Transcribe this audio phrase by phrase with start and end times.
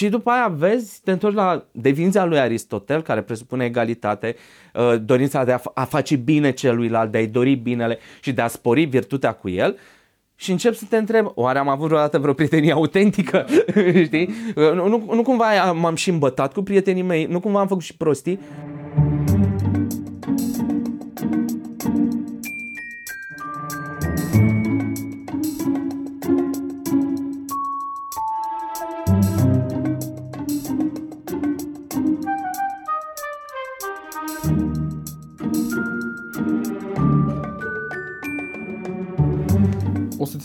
[0.00, 4.36] Și după aia vezi, te întorci la definiția lui Aristotel, care presupune egalitate,
[4.74, 8.46] uh, dorința de a, a face bine celuilalt, de a-i dori binele și de a
[8.46, 9.78] spori virtutea cu el
[10.34, 13.46] și încep să te întreb, oare am avut vreodată vreo prietenie autentică?
[14.06, 14.34] Știi?
[14.54, 17.96] Nu, nu, nu cumva m-am și îmbătat cu prietenii mei, nu cumva am făcut și
[17.96, 18.38] prostii?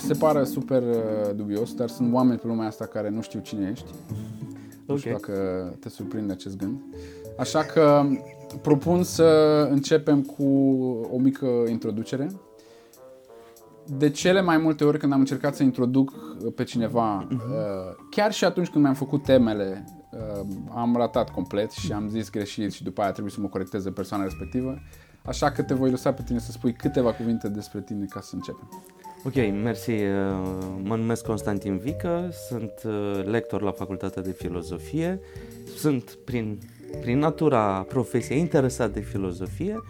[0.05, 3.70] Se pare super uh, dubios, dar sunt oameni pe lumea asta care nu știu cine
[3.72, 3.86] ești.
[3.88, 4.86] Okay.
[4.86, 5.34] Nu știu dacă
[5.80, 6.80] te surprinde acest gând.
[7.38, 8.05] Așa că
[8.62, 9.23] propun să
[9.72, 10.44] începem cu
[11.12, 12.31] o mică introducere.
[13.98, 16.14] De cele mai multe ori când am încercat să introduc
[16.56, 18.09] pe cineva, uh-huh.
[18.09, 22.73] chiar și atunci când mi-am făcut temele, uh, am ratat complet și am zis greșit
[22.73, 24.78] și după aia trebuie să mă corecteze persoana respectivă.
[25.25, 28.36] Așa că te voi lăsa pe tine să spui câteva cuvinte despre tine ca să
[28.36, 28.69] începem.
[29.26, 29.92] Ok, mersi.
[29.92, 30.00] Uh,
[30.81, 35.20] mă numesc Constantin Vică, sunt uh, lector la Facultatea de Filozofie,
[35.76, 36.59] sunt prin,
[37.02, 39.84] prin natura profesiei interesat de filozofie,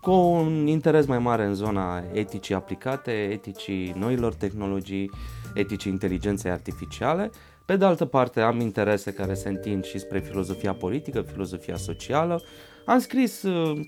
[0.00, 5.10] cu un interes mai mare în zona eticii aplicate, eticii noilor tehnologii,
[5.54, 7.30] eticii inteligenței artificiale.
[7.64, 12.42] Pe de altă parte am interese care se întind și spre filozofia politică, filozofia socială,
[12.84, 13.80] am scris uh,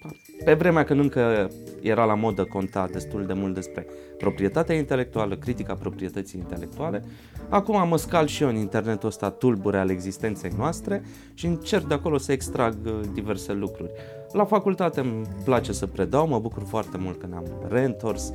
[0.44, 1.50] pe vremea când încă
[1.80, 3.86] era la modă conta destul de mult despre
[4.18, 7.04] proprietatea intelectuală, critica proprietății intelectuale.
[7.48, 11.02] Acum mă scal și eu în internetul ăsta tulbure al existenței noastre
[11.34, 13.90] și încerc de acolo să extrag uh, diverse lucruri.
[14.32, 18.32] La facultate îmi place să predau, mă bucur foarte mult că ne-am reîntors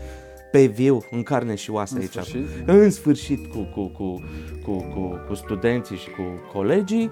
[0.51, 2.11] pe viu, în carne și oase în aici.
[2.11, 2.47] Sfârșit?
[2.65, 4.23] În sfârșit cu, cu, cu,
[4.63, 6.23] cu, cu, cu studenții și cu
[6.53, 7.11] colegii.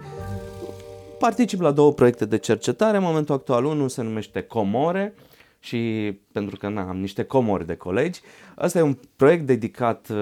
[1.20, 5.14] Particip la două proiecte de cercetare, în momentul actual unul se numește Comore
[5.60, 8.22] și pentru că na, am niște comori de colegi,
[8.58, 10.18] ăsta e un proiect dedicat uh,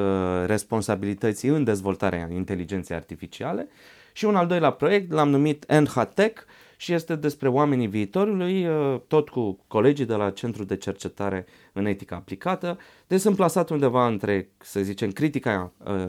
[0.46, 3.68] responsabilității în dezvoltarea inteligenței artificiale
[4.14, 6.42] și un al doilea proiect l-am numit NHTech
[6.78, 11.86] și este despre oamenii viitorului, uh, tot cu colegii de la Centrul de Cercetare în
[11.86, 12.78] Etică Aplicată.
[13.08, 16.08] Deci sunt plasat undeva între, să zicem, critica uh,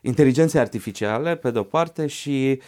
[0.00, 2.64] inteligenței artificiale, pe de-o parte, și uh,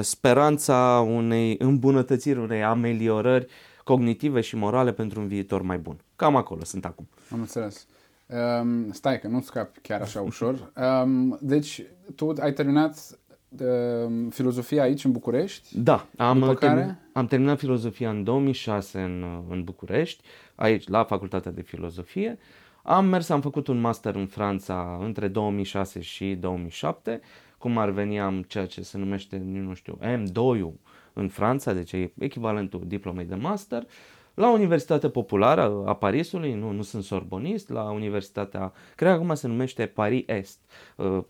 [0.00, 3.46] speranța unei îmbunătățiri, unei ameliorări
[3.84, 5.96] cognitive și morale pentru un viitor mai bun.
[6.16, 7.08] Cam acolo sunt acum.
[7.32, 7.86] Am înțeles.
[8.26, 10.72] Um, stai că nu scapi chiar așa ușor.
[11.02, 11.82] Um, deci,
[12.14, 13.18] tu ai terminat
[13.48, 15.78] uh, filozofia aici în București?
[15.78, 16.98] Da, am, termin, care?
[17.12, 20.22] am terminat filozofia în 2006 în, în București,
[20.54, 22.38] aici la Facultatea de Filozofie.
[22.82, 27.20] Am mers, am făcut un master în Franța între 2006 și 2007,
[27.60, 30.72] cum ar veni am ceea ce se numește, nu știu, M2
[31.12, 33.86] în Franța, deci e echivalentul diplomei de master,
[34.34, 39.46] la Universitatea Populară a Parisului, nu, nu sunt sorbonist, la Universitatea, cred că acum se
[39.46, 40.58] numește Paris Est,
[40.96, 41.22] uh, ah.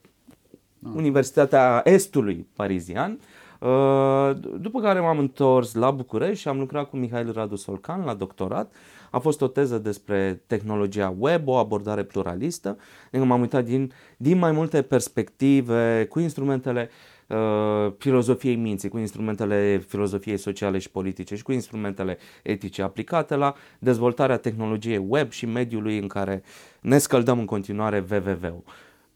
[0.94, 3.18] Universitatea Estului Parizian,
[3.60, 4.30] uh,
[4.60, 8.72] după care m-am întors la București și am lucrat cu Mihail Radu Solcan la doctorat,
[9.10, 14.38] a fost o teză despre tehnologia web, o abordare pluralistă, adică m-am uitat din, din
[14.38, 16.91] mai multe perspective, cu instrumentele
[17.26, 23.54] uh, filozofiei minții, cu instrumentele filozofiei sociale și politice și cu instrumentele etice aplicate la
[23.78, 26.42] dezvoltarea tehnologiei web și mediului în care
[26.81, 28.65] ne scăldăm în continuare www-ul.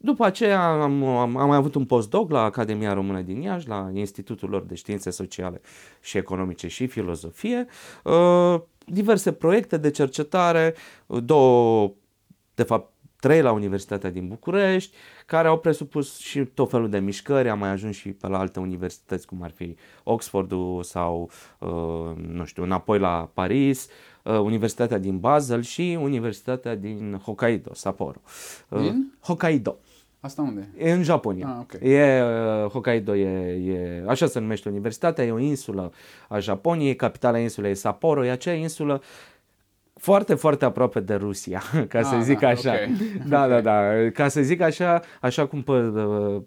[0.05, 4.49] După aceea am, am, am avut un postdoc la Academia Română din Iași, la Institutul
[4.49, 5.61] lor de Științe Sociale
[6.01, 7.67] și Economice și Filozofie.
[8.03, 10.75] Uh, diverse proiecte de cercetare,
[11.07, 11.93] două,
[12.55, 14.95] de fapt trei la Universitatea din București,
[15.25, 18.59] care au presupus și tot felul de mișcări, am mai ajuns și pe la alte
[18.59, 21.29] universități, cum ar fi Oxfordul sau,
[21.59, 23.89] uh, nu știu, înapoi la Paris,
[24.23, 28.21] uh, Universitatea din Basel și Universitatea din Hokkaido, Sapporo.
[28.69, 29.13] Uh, din?
[29.19, 29.77] Hokkaido.
[30.25, 30.91] Asta unde e?
[30.91, 31.47] în Japonia.
[31.47, 31.89] Ah, okay.
[31.89, 33.27] E, uh, Hokkaido e,
[33.71, 35.91] e, așa se numește universitatea, e o insulă
[36.27, 39.01] a Japoniei, capitala insulei e Sapporo, e acea insulă
[39.93, 42.71] foarte, foarte aproape de Rusia, ca ah, să zic da, așa.
[42.71, 42.95] Okay.
[43.29, 43.81] Da, da, da.
[44.13, 45.79] Ca să zic așa, așa cum pe,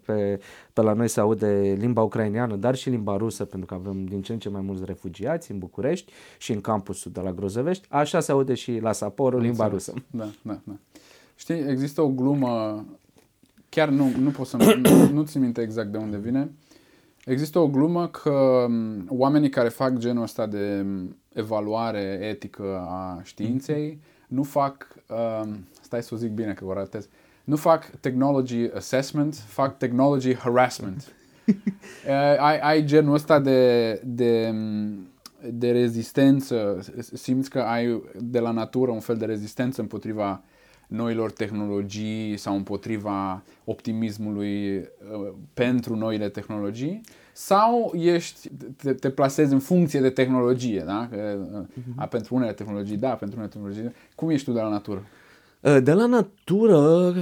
[0.05, 0.39] pe,
[0.73, 4.21] pe la noi se aude limba ucraineană, dar și limba rusă, pentru că avem din
[4.21, 8.19] ce în ce mai mulți refugiați în București și în campusul de la Grozăvești, așa
[8.19, 9.93] se aude și la Sapporo limba rusă.
[10.11, 10.73] Da, da, da.
[11.35, 12.85] Știi, există o glumă
[13.69, 16.51] chiar nu, nu pot să nu, nu țin minte exact de unde vine.
[17.25, 23.21] Există o glumă că um, oamenii care fac genul ăsta de um, evaluare etică a
[23.23, 25.49] științei nu fac, uh,
[25.81, 27.07] stai să o zic bine că o ratez,
[27.43, 31.13] nu fac technology assessment, fac technology harassment.
[32.39, 34.53] ai, ai genul ăsta de, de,
[35.51, 36.79] de rezistență,
[37.13, 40.43] simți că ai de la natură un fel de rezistență împotriva
[40.89, 44.83] noilor tehnologii sau împotriva optimismului uh,
[45.53, 47.01] pentru noile tehnologii
[47.33, 51.07] sau ești, te, te plasezi în funcție de tehnologie, da?
[51.11, 51.95] Că, uh-huh.
[51.95, 55.05] a, pentru unele tehnologii da, pentru unele tehnologii Cum ești tu de la natură?
[55.59, 57.13] Uh, de la natură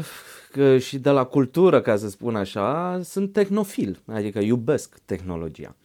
[0.77, 5.75] și de la cultură, ca să spun așa, sunt tehnofil, adică iubesc tehnologia.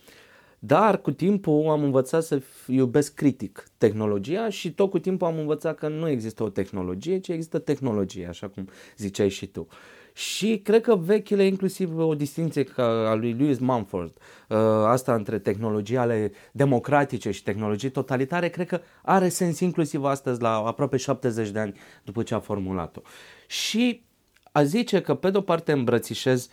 [0.64, 5.76] Dar cu timpul am învățat să iubesc critic tehnologia și tot cu timpul am învățat
[5.76, 9.66] că nu există o tehnologie, ci există tehnologie, așa cum ziceai și tu.
[10.12, 14.16] Și cred că vechile, inclusiv o distinție ca a lui Louis Mumford,
[14.48, 14.56] uh,
[14.86, 20.96] asta între tehnologiile democratice și tehnologii totalitare, cred că are sens inclusiv astăzi, la aproape
[20.96, 21.74] 70 de ani
[22.04, 23.00] după ce a formulat-o.
[23.46, 24.04] Și
[24.52, 26.50] a zice că pe de-o parte îmbrățișez uh,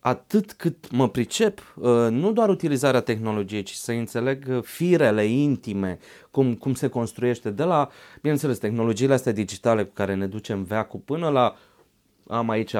[0.00, 5.98] atât cât mă pricep, uh, nu doar utilizarea tehnologiei, ci să înțeleg uh, firele intime,
[6.30, 7.88] cum, cum se construiește, de la,
[8.20, 11.54] bineînțeles, tehnologiile astea digitale cu care ne ducem veacul până la
[12.30, 12.74] am aici,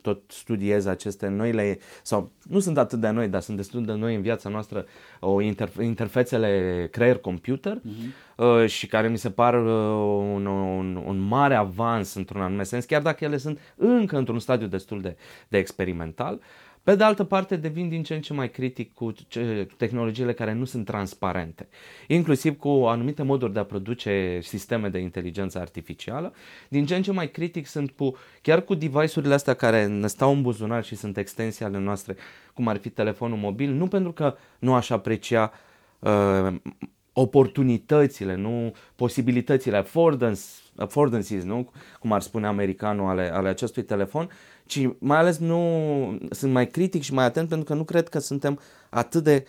[0.00, 4.14] tot studiez aceste noile, sau nu sunt atât de noi, dar sunt destul de noi
[4.14, 4.86] în viața noastră,
[5.20, 8.36] o interf- interfețele creier-computer uh-huh.
[8.36, 9.70] uh, și care mi se par uh,
[10.34, 14.66] un, un, un mare avans într-un anume sens, chiar dacă ele sunt încă într-un stadiu
[14.66, 15.16] destul de,
[15.48, 16.34] de experimental.
[16.34, 19.12] Uh, pe de altă parte, devin din ce în ce mai critic cu
[19.76, 21.68] tehnologiile care nu sunt transparente,
[22.06, 26.32] inclusiv cu anumite moduri de a produce sisteme de inteligență artificială.
[26.68, 30.32] Din ce în ce mai critic sunt cu, chiar cu device-urile astea care ne stau
[30.32, 32.16] în buzunar și sunt extensii ale noastre,
[32.54, 35.52] cum ar fi telefonul mobil, nu pentru că nu aș aprecia
[35.98, 36.54] uh,
[37.12, 39.76] oportunitățile, nu posibilitățile,
[40.76, 41.70] affordances, nu?
[41.98, 44.30] cum ar spune americanul ale, ale acestui telefon,
[44.66, 48.18] ci mai ales nu sunt mai critic și mai atent pentru că nu cred că
[48.18, 48.60] suntem
[48.90, 49.44] atât de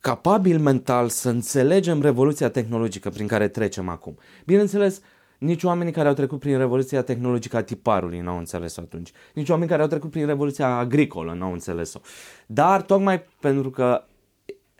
[0.00, 4.18] capabili mental să înțelegem revoluția tehnologică prin care trecem acum.
[4.46, 5.00] Bineînțeles,
[5.38, 9.12] nici oamenii care au trecut prin revoluția tehnologică a tiparului n-au înțeles-o atunci.
[9.34, 12.00] Nici oamenii care au trecut prin revoluția agricolă n-au înțeles-o.
[12.46, 14.04] Dar tocmai pentru că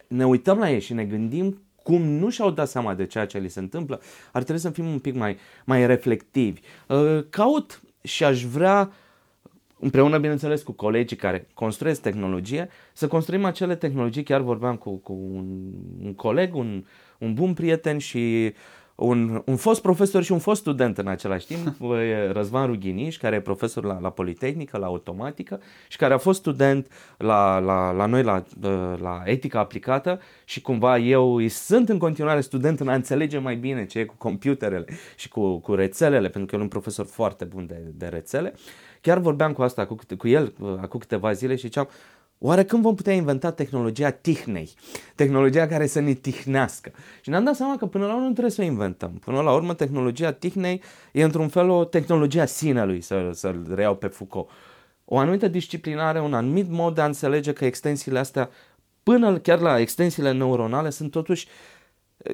[0.07, 3.39] ne uităm la ei și ne gândim cum nu și-au dat seama de ceea ce
[3.39, 4.01] li se întâmplă,
[4.33, 6.61] ar trebui să fim un pic mai, mai reflectivi.
[6.89, 8.93] Uh, caut și aș vrea
[9.83, 15.13] împreună, bineînțeles, cu colegii care construiesc tehnologie, să construim acele tehnologii, chiar vorbeam cu, cu
[15.13, 15.47] un,
[16.05, 16.85] un coleg, un,
[17.19, 18.55] un bun prieten și
[18.95, 21.77] un, un fost profesor și un fost student în același timp,
[22.33, 26.87] Răzvan Rughiniș, care e profesor la, la Politehnică, la automatică și care a fost student
[27.19, 28.45] la, la, la noi la,
[29.01, 33.57] la etică aplicată și cumva eu îi sunt în continuare student în a înțelege mai
[33.57, 34.85] bine ce e cu computerele
[35.17, 38.55] și cu, cu rețelele, pentru că el e un profesor foarte bun de, de rețele.
[39.03, 41.89] Chiar vorbeam cu asta cu, cu el acum câteva zile și ziceam,
[42.45, 44.75] Oare când vom putea inventa tehnologia tihnei?
[45.15, 46.93] Tehnologia care să ne tihnească.
[47.21, 49.11] Și ne-am dat seama că până la urmă nu trebuie să o inventăm.
[49.11, 50.83] Până la urmă tehnologia tihnei
[51.13, 54.49] e într-un fel o tehnologie a sinelui, să, să-l reiau pe Foucault.
[55.05, 58.51] O anumită disciplinare, un anumit mod de a înțelege că extensiile astea,
[59.03, 61.47] până chiar la extensiile neuronale, sunt totuși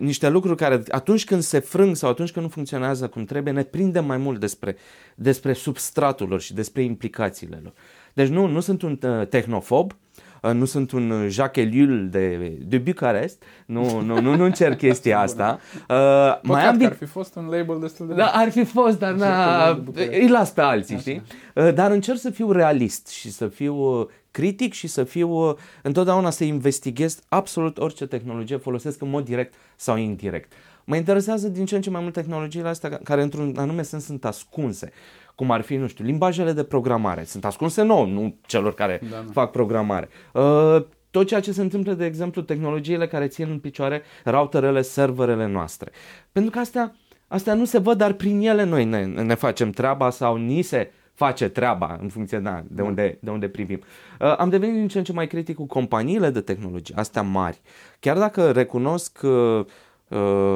[0.01, 3.63] niște lucruri care atunci când se frâng sau atunci când nu funcționează cum trebuie, ne
[3.63, 4.77] prindem mai mult despre,
[5.15, 7.73] despre substratul lor și despre implicațiile lor.
[8.13, 9.97] Deci nu, nu sunt un uh, tehnofob,
[10.43, 14.79] uh, nu sunt un uh, Jacques Ellul de, de Bucarest, nu, nu, nu, nu încerc
[14.87, 15.59] chestia asta.
[15.75, 18.15] Uh, mai am ar fi fost un label destul de...
[18.15, 21.03] Da, ar fi fost, dar na, îi las pe alții, Așa.
[21.03, 21.23] știi?
[21.55, 26.45] Uh, dar încerc să fiu realist și să fiu critic și să fiu întotdeauna să
[26.45, 30.53] investighez absolut orice tehnologie folosesc în mod direct sau indirect.
[30.85, 34.25] Mă interesează din ce în ce mai mult tehnologiile astea care într-un anume sens sunt
[34.25, 34.93] ascunse
[35.39, 37.25] cum ar fi, nu știu, limbajele de programare.
[37.25, 39.33] Sunt ascunse nou, nu celor care da, da.
[39.33, 40.09] fac programare.
[40.33, 45.47] Uh, tot ceea ce se întâmplă, de exemplu, tehnologiile care țin în picioare routerele, serverele
[45.47, 45.91] noastre.
[46.33, 46.95] Pentru că astea,
[47.27, 50.91] astea nu se văd, dar prin ele noi ne, ne facem treaba sau ni se
[51.19, 52.85] face treaba în funcție da, de, da.
[52.85, 53.81] unde, de unde privim.
[54.21, 57.61] Uh, am devenit din ce în ce mai critic cu companiile de tehnologie, astea mari.
[58.01, 59.65] Chiar dacă recunosc uh,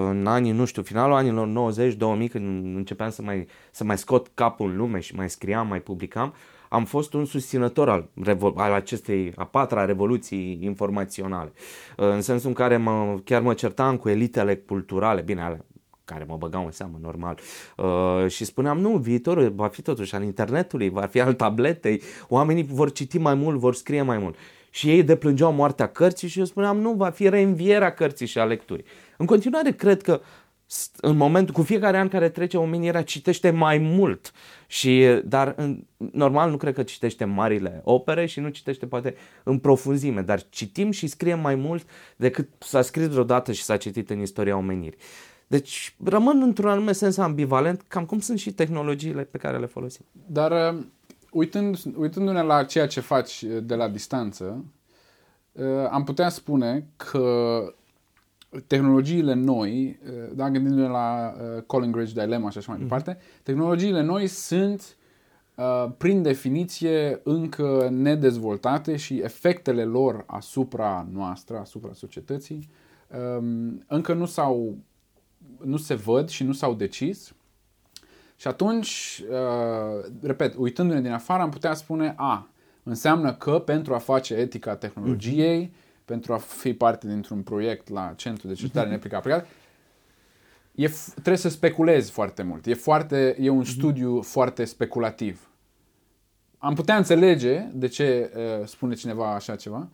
[0.09, 1.73] în anii, nu știu, finalul anilor
[2.26, 5.81] 90-2000, când începeam să mai, să mai scot capul în lume și mai scriam, mai
[5.81, 6.35] publicam,
[6.69, 8.09] am fost un susținător al,
[8.54, 11.52] al acestei a patra revoluții informaționale.
[11.97, 15.64] În sensul în care mă, chiar mă certam cu elitele culturale, bine, ale
[16.05, 17.39] care mă băgau în seamă, normal.
[17.77, 22.65] Uh, și spuneam, nu, viitorul va fi totuși al internetului, va fi al tabletei, oamenii
[22.65, 24.37] vor citi mai mult, vor scrie mai mult.
[24.71, 28.45] Și ei deplângeau moartea cărții și eu spuneam, nu, va fi reînvierea cărții și a
[28.45, 28.85] lecturii.
[29.17, 30.21] În continuare cred că
[31.01, 34.33] în momentul, cu fiecare an care trece, omenirea citește mai mult.
[34.67, 39.59] Și, dar, în, normal, nu cred că citește marile opere și nu citește poate în
[39.59, 44.21] profunzime, dar citim și scriem mai mult decât s-a scris vreodată și s-a citit în
[44.21, 44.99] istoria omenirii.
[45.53, 50.05] Deci rămân într-un anume sens ambivalent, cam cum sunt și tehnologiile pe care le folosim.
[50.27, 50.85] Dar uh,
[51.31, 54.65] uitând, uitându-ne la ceea ce faci uh, de la distanță,
[55.53, 57.61] uh, am putea spune că
[58.67, 59.99] tehnologiile noi,
[60.35, 61.35] da, gândindu-ne la
[61.67, 62.89] Colin Grange Dilemma și așa mai mhm.
[62.89, 63.43] departe, mm-hmm.
[63.43, 64.97] tehnologiile noi sunt
[65.97, 72.69] prin definiție încă nedezvoltate și efectele lor asupra noastră, asupra societății,
[73.39, 74.77] um, încă nu s-au
[75.64, 77.33] nu se văd și nu s-au decis.
[78.37, 82.49] Și atunci, uh, repet, uitându-ne din afară, am putea spune, a,
[82.83, 86.04] înseamnă că pentru a face etica tehnologiei, mm-hmm.
[86.04, 88.90] pentru a fi parte dintr-un proiect la Centrul de Cercetare mm-hmm.
[88.90, 89.47] Neaplică Aplicată,
[90.75, 92.66] e, trebuie să speculezi foarte mult.
[92.66, 93.66] E, foarte, e un mm-hmm.
[93.66, 95.49] studiu foarte speculativ.
[96.59, 99.88] Am putea înțelege de ce uh, spune cineva așa ceva.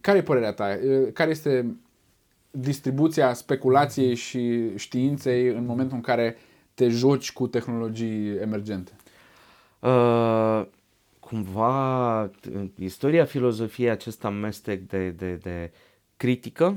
[0.00, 0.78] Care e părerea ta?
[0.84, 1.76] Uh, care este
[2.50, 6.36] distribuția speculației și științei în momentul în care
[6.74, 8.92] te joci cu tehnologii emergente?
[9.78, 10.66] Uh,
[11.20, 12.30] cumva,
[12.78, 15.72] istoria filozofiei acest amestec de, de, de
[16.16, 16.76] critică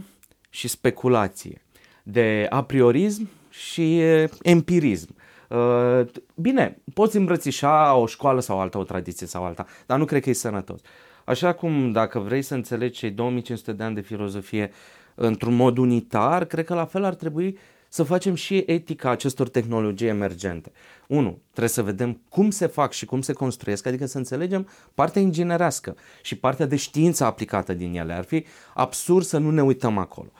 [0.49, 1.61] și speculație,
[2.03, 4.01] de apriorism și
[4.41, 5.15] empirism.
[5.49, 6.01] Uh,
[6.35, 10.29] bine, poți îmbrățișa o școală sau alta, o tradiție sau alta, dar nu cred că
[10.29, 10.79] e sănătos.
[11.25, 14.71] Așa cum dacă vrei să înțelegi cei 2500 de ani de filozofie
[15.15, 17.57] într-un mod unitar, cred că la fel ar trebui
[17.93, 20.71] să facem și etica acestor tehnologii emergente.
[21.07, 25.21] Unu, trebuie să vedem cum se fac și cum se construiesc, adică să înțelegem partea
[25.21, 28.13] inginerească și partea de știință aplicată din ele.
[28.13, 30.31] Ar fi absurd să nu ne uităm acolo.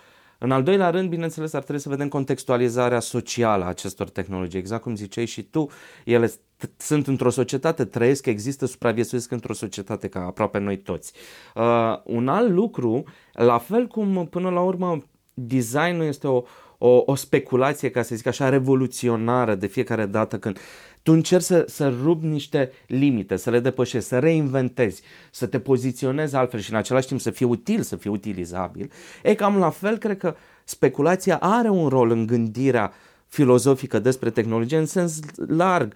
[0.44, 4.60] În al doilea rând, bineînțeles, ar trebui să vedem contextualizarea socială a acestor tehnologii.
[4.60, 5.70] Exact cum ziceai și tu,
[6.06, 6.32] ele
[6.78, 11.14] sunt într-o societate, trăiesc, există, supraviețuiesc într-o societate ca aproape noi toți.
[11.56, 16.44] Uh, un alt lucru, la fel cum până la urmă designul este o,
[16.78, 20.60] o, o speculație, ca să zic așa, revoluționară de fiecare dată când
[21.04, 26.36] tu încerci să, să rupi niște limite, să le depășești, să reinventezi, să te poziționezi
[26.36, 28.92] altfel și în același timp să fie util, să fie utilizabil.
[29.24, 32.94] E cam la fel, cred că speculația are un rol în gândirea
[33.28, 35.94] filozofică despre tehnologie în sens larg.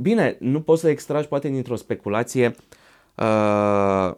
[0.00, 2.54] Bine, nu poți să extragi poate dintr-o speculație
[3.14, 4.14] uh,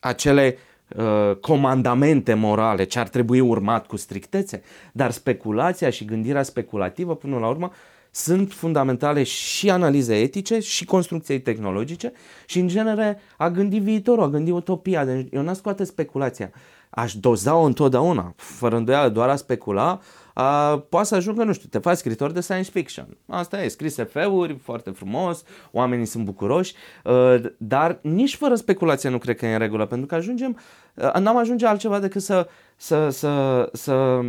[0.00, 0.56] acele
[0.96, 7.38] uh, comandamente morale ce ar trebui urmat cu strictețe, dar speculația și gândirea speculativă până
[7.38, 7.72] la urmă
[8.16, 12.12] sunt fundamentale și analize etice și construcției tehnologice
[12.46, 15.04] și în genere a gândi viitorul, a gândi utopia.
[15.04, 16.50] Deci eu n-am scoate speculația.
[16.90, 20.00] Aș doza-o întotdeauna, fără îndoială, doar a specula,
[20.34, 23.16] a, poate să ajungă, nu știu, te faci scritor de science fiction.
[23.26, 29.18] Asta e, scris SF-uri, foarte frumos, oamenii sunt bucuroși, a, dar nici fără speculație nu
[29.18, 30.58] cred că e în regulă, pentru că ajungem,
[30.94, 34.20] a, n-am ajunge altceva decât să, să, să, să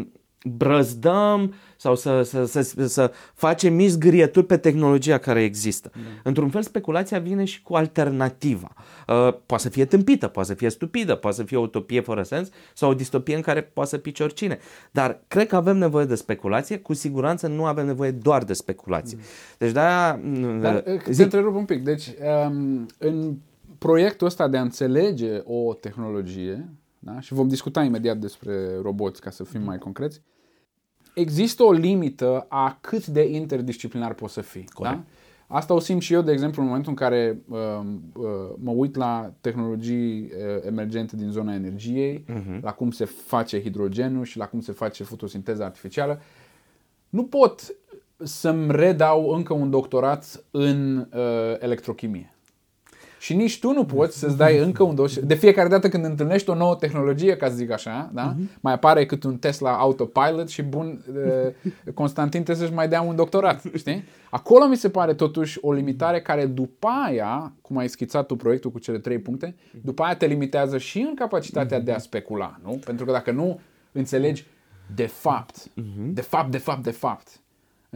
[0.44, 5.92] brăzdăm sau să, să, să, să facem mizgârieturi pe tehnologia care există.
[5.94, 6.00] Da.
[6.24, 8.74] Într-un fel, speculația vine și cu alternativa.
[9.08, 12.24] Uh, poate să fie tâmpită, poate să fie stupidă, poate să fie o utopie fără
[12.24, 14.60] sens sau o distopie în care poate să pice oricine.
[14.92, 19.18] Dar cred că avem nevoie de speculație, cu siguranță nu avem nevoie doar de speculație.
[19.18, 19.24] Mm.
[19.58, 20.20] Deci de-aia...
[20.24, 21.24] Mm, Dar, uh, zic...
[21.24, 21.84] întrerup un pic.
[21.84, 22.08] Deci,
[22.48, 23.36] um, în
[23.78, 26.70] proiectul ăsta de a înțelege o tehnologie,
[27.00, 27.20] da?
[27.20, 30.22] și vom discuta imediat despre roboți ca să fim mai concreți,
[31.18, 34.66] există o limită a cât de interdisciplinar poți să fii.
[34.82, 35.04] Da?
[35.48, 37.58] Asta o simt și eu, de exemplu, în momentul în care uh,
[38.14, 38.24] uh,
[38.58, 42.60] mă uit la tehnologii uh, emergente din zona energiei, uh-huh.
[42.62, 46.22] la cum se face hidrogenul și la cum se face fotosinteza artificială.
[47.10, 47.76] Nu pot
[48.18, 52.37] să-mi redau încă un doctorat în uh, electrochimie.
[53.20, 55.20] Și nici tu nu poți să-ți dai încă un dos.
[55.20, 58.34] De fiecare dată când întâlnești o nouă tehnologie, ca să zic așa, da?
[58.34, 58.60] uh-huh.
[58.62, 61.04] mai apare cât un Tesla Autopilot și bun,
[61.86, 64.04] uh, Constantin trebuie să-și mai dea un doctorat, știi?
[64.30, 68.72] Acolo mi se pare totuși o limitare care după aia, cum ai schițat tu proiectul
[68.72, 72.80] cu cele trei puncte, după aia te limitează și în capacitatea de a specula, nu?
[72.86, 73.60] Pentru că dacă nu
[73.92, 74.46] înțelegi
[74.96, 75.56] de fapt,
[76.14, 77.40] de fapt, de fapt, de fapt,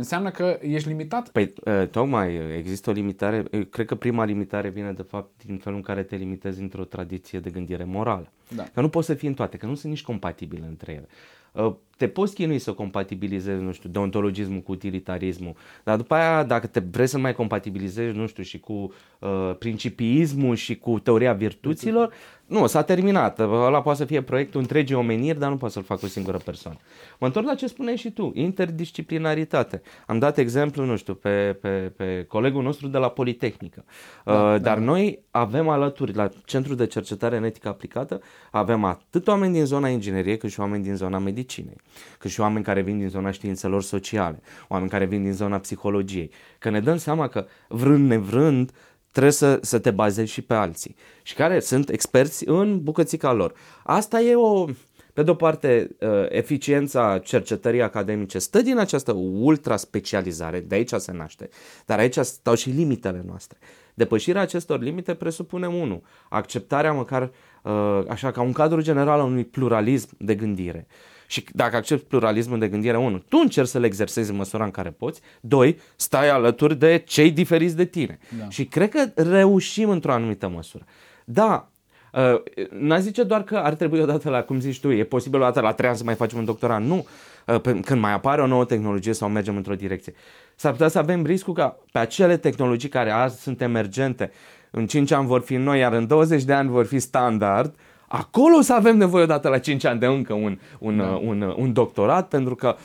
[0.01, 1.29] Înseamnă că ești limitat?
[1.29, 5.77] Păi, uh, tocmai, există o limitare, cred că prima limitare vine de fapt din felul
[5.77, 8.31] în care te limitezi într-o tradiție de gândire morală.
[8.55, 8.63] Da.
[8.73, 11.07] Că nu pot să fie în toate, că nu sunt nici compatibile între ele.
[11.51, 16.67] Uh, te poți chinui să compatibilizezi, nu știu, deontologismul cu utilitarismul, dar după aia, dacă
[16.67, 22.13] te vrei să mai compatibilizezi, nu știu, și cu uh, principiismul și cu teoria virtuților,
[22.51, 23.39] nu, s-a terminat.
[23.39, 26.77] Ăla poate să fie proiectul întregii omeniri, dar nu poate să-l facă o singură persoană.
[27.19, 29.81] Mă întorc la ce spuneai și tu, interdisciplinaritate.
[30.07, 33.83] Am dat exemplu, nu știu, pe, pe, pe colegul nostru de la Politehnică.
[34.25, 34.83] Da, uh, da, dar da.
[34.83, 39.87] noi avem alături, la Centrul de Cercetare în Etică Aplicată, avem atât oameni din zona
[39.87, 41.77] ingineriei, cât și oameni din zona medicinei,
[42.17, 46.31] cât și oameni care vin din zona științelor sociale, oameni care vin din zona psihologiei.
[46.59, 48.71] Că ne dăm seama că, vrând nevrând,
[49.11, 53.53] trebuie să, să te bazezi și pe alții și care sunt experți în bucățica lor.
[53.83, 54.65] Asta e o,
[55.13, 60.91] pe de o parte, uh, eficiența cercetării academice stă din această ultra specializare, de aici
[60.93, 61.49] se naște,
[61.85, 63.57] dar aici stau și limitele noastre.
[63.93, 67.31] Depășirea acestor limite presupune, unu, acceptarea măcar
[67.63, 70.87] uh, așa ca un cadru general al unui pluralism de gândire.
[71.31, 74.71] Și dacă accepti pluralismul de gândire, unu, tu încerci să le exersezi în măsura în
[74.71, 78.19] care poți, doi, stai alături de cei diferiți de tine.
[78.39, 78.49] Da.
[78.49, 80.85] Și cred că reușim într-o anumită măsură.
[81.25, 81.65] Da,
[82.11, 85.59] Uh, n-aș zice doar că ar trebui odată la, cum zici tu, e posibil odată
[85.59, 86.81] la trei ani să mai facem un doctorat.
[86.81, 87.05] Nu.
[87.47, 90.13] Uh, când mai apare o nouă tehnologie sau mergem într-o direcție.
[90.55, 94.31] S-ar putea să avem riscul ca pe acele tehnologii care azi sunt emergente,
[94.71, 97.75] în 5 ani vor fi noi, iar în 20 de ani vor fi standard,
[98.11, 101.03] acolo să avem nevoie odată la 5 ani de încă un, un, da.
[101.03, 102.75] un, un, un doctorat, pentru că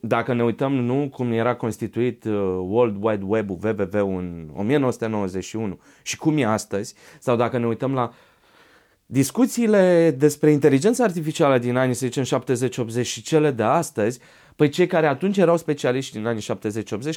[0.00, 2.32] dacă ne uităm, nu cum era constituit uh,
[2.68, 8.12] World Wide Web-ul, www în 1991 și cum e astăzi, sau dacă ne uităm la
[9.06, 12.42] discuțiile despre inteligența artificială din anii, să zicem,
[13.02, 14.20] 70-80 și cele de astăzi,
[14.56, 16.44] Păi cei care atunci erau specialiști în anii 70-80,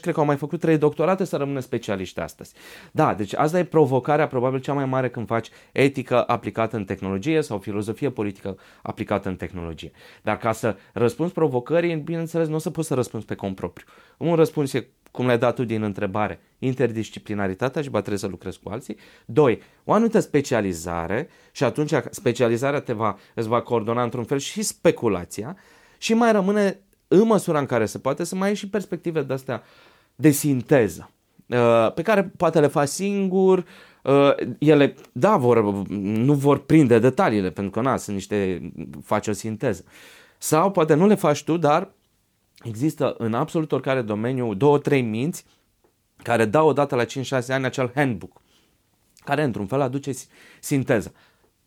[0.01, 2.53] cred că au mai făcut trei doctorate să rămână specialiști astăzi.
[2.91, 7.41] Da, deci asta e provocarea probabil cea mai mare când faci etică aplicată în tehnologie
[7.41, 9.91] sau filozofie politică aplicată în tehnologie.
[10.21, 13.85] Dar ca să răspunzi provocării, bineînțeles, nu o să poți să răspunzi pe cont propriu.
[14.17, 18.59] Un răspuns e cum le-ai dat tu din întrebare, interdisciplinaritatea și ba trebuie să lucrezi
[18.63, 18.97] cu alții.
[19.25, 24.61] Doi, o anumită specializare și atunci specializarea te va, îți va coordona într-un fel și
[24.61, 25.57] speculația
[25.97, 29.33] și mai rămâne în măsura în care se poate, să mai ai și perspective de
[29.33, 29.63] astea
[30.15, 31.11] de sinteză,
[31.47, 33.65] uh, pe care poate le faci singur,
[34.03, 38.71] uh, ele, da, vor, nu vor prinde detaliile, pentru că, na, sunt niște,
[39.03, 39.83] faci o sinteză.
[40.37, 41.91] Sau poate nu le faci tu, dar
[42.63, 45.45] există în absolut oricare domeniu două, trei minți
[46.23, 47.07] care dau odată la 5-6
[47.47, 48.41] ani acel handbook,
[49.23, 50.11] care într-un fel aduce
[50.59, 51.11] sinteza.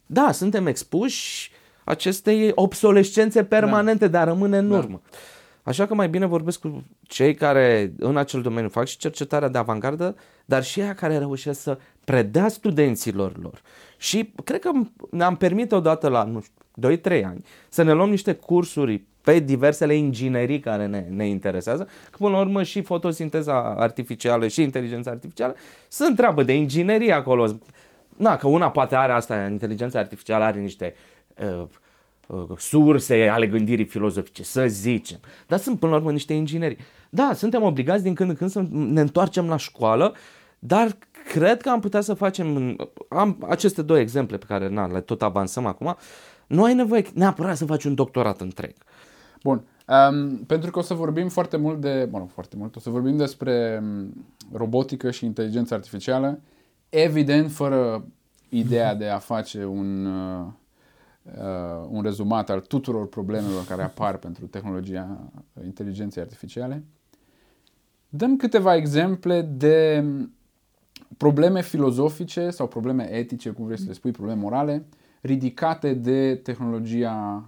[0.06, 1.50] Da, suntem expuși
[1.90, 4.18] acestei obsolescențe permanente, da.
[4.18, 4.76] dar rămâne în da.
[4.76, 5.00] urmă.
[5.10, 5.16] Da.
[5.62, 9.58] Așa că mai bine vorbesc cu cei care în acel domeniu fac și cercetarea de
[9.58, 13.62] avangardă, dar și aia care reușesc să predea studenților lor.
[13.96, 14.70] Și cred că
[15.10, 19.94] ne-am permit odată la, nu știu, 2-3 ani să ne luăm niște cursuri pe diversele
[19.94, 25.54] inginerii care ne, ne interesează, că până la urmă și fotosinteza artificială și inteligența artificială
[25.88, 27.58] sunt treabă de inginerie acolo.
[28.16, 31.66] Na, că una poate are asta, inteligența artificială are niște uh, uh,
[32.56, 35.18] surse ale gândirii filozofice, să zicem.
[35.46, 36.76] Dar sunt până la urmă niște ingineri.
[37.10, 40.14] Da, suntem obligați din când în când să ne întoarcem la școală,
[40.58, 40.96] dar
[41.32, 42.76] cred că am putea să facem,
[43.08, 45.96] am aceste două exemple pe care na, le tot avansăm acum,
[46.46, 48.74] nu ai nevoie neapărat să faci un doctorat întreg.
[49.42, 49.64] Bun,
[50.10, 52.90] um, pentru că o să vorbim foarte mult de, bă, nu foarte mult, o să
[52.90, 56.40] vorbim despre um, robotică și inteligență artificială,
[56.88, 58.04] evident fără
[58.48, 60.06] ideea de a face un
[61.36, 65.32] uh, uh, un rezumat al tuturor problemelor care apar pentru tehnologia
[65.64, 66.84] inteligenței artificiale.
[68.08, 70.04] Dăm câteva exemple de
[71.16, 74.86] probleme filozofice sau probleme etice, cum vrei să le spui, probleme morale,
[75.20, 77.44] ridicate de tehnologia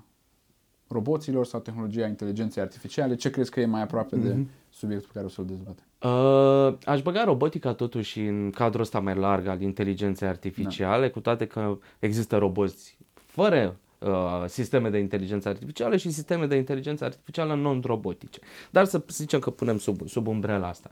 [0.88, 3.14] roboților sau tehnologia inteligenței artificiale.
[3.14, 4.22] Ce crezi că e mai aproape mm-hmm.
[4.22, 4.48] de mhm.
[4.70, 5.84] subiectul pe care o să-l dezbatem?
[6.02, 11.12] Uh, aș băga robotica totuși în cadrul ăsta mai larg al inteligenței artificiale, da.
[11.12, 12.98] cu toate că există roboți
[13.32, 14.10] fără uh,
[14.46, 18.40] sisteme de inteligență artificială și sisteme de inteligență artificială non-robotice.
[18.70, 20.90] Dar să zicem că punem sub, sub umbrela asta.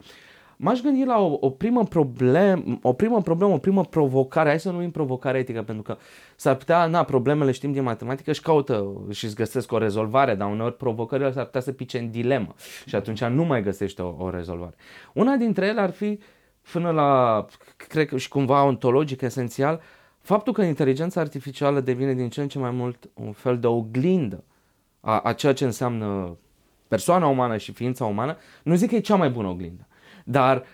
[0.56, 4.70] M-aș gândi la o, o, primă problem, o primă problemă, o primă provocare, hai să
[4.70, 5.96] numim provocare etică, pentru că
[6.36, 10.50] s-ar putea, na, problemele știm din matematică și caută și îți găsesc o rezolvare, dar
[10.50, 12.54] uneori provocările s-ar putea să pice în dilemă
[12.86, 14.74] și atunci nu mai găsești o, o rezolvare.
[15.12, 16.18] Una dintre ele ar fi,
[16.72, 17.44] până la,
[17.76, 19.80] cred că și cumva ontologic esențial,
[20.20, 24.44] Faptul că inteligența artificială devine din ce în ce mai mult un fel de oglindă
[25.00, 26.36] a, a ceea ce înseamnă
[26.88, 29.86] persoana umană și ființa umană, nu zic că e cea mai bună oglindă,
[30.24, 30.64] dar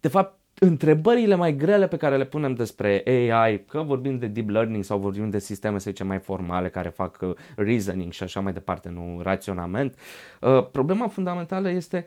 [0.00, 4.48] de fapt întrebările mai grele pe care le punem despre AI, că vorbim de deep
[4.48, 8.40] learning sau vorbim de sisteme, să zicem, mai formale care fac uh, reasoning și așa
[8.40, 9.98] mai departe, nu raționament,
[10.40, 12.06] uh, problema fundamentală este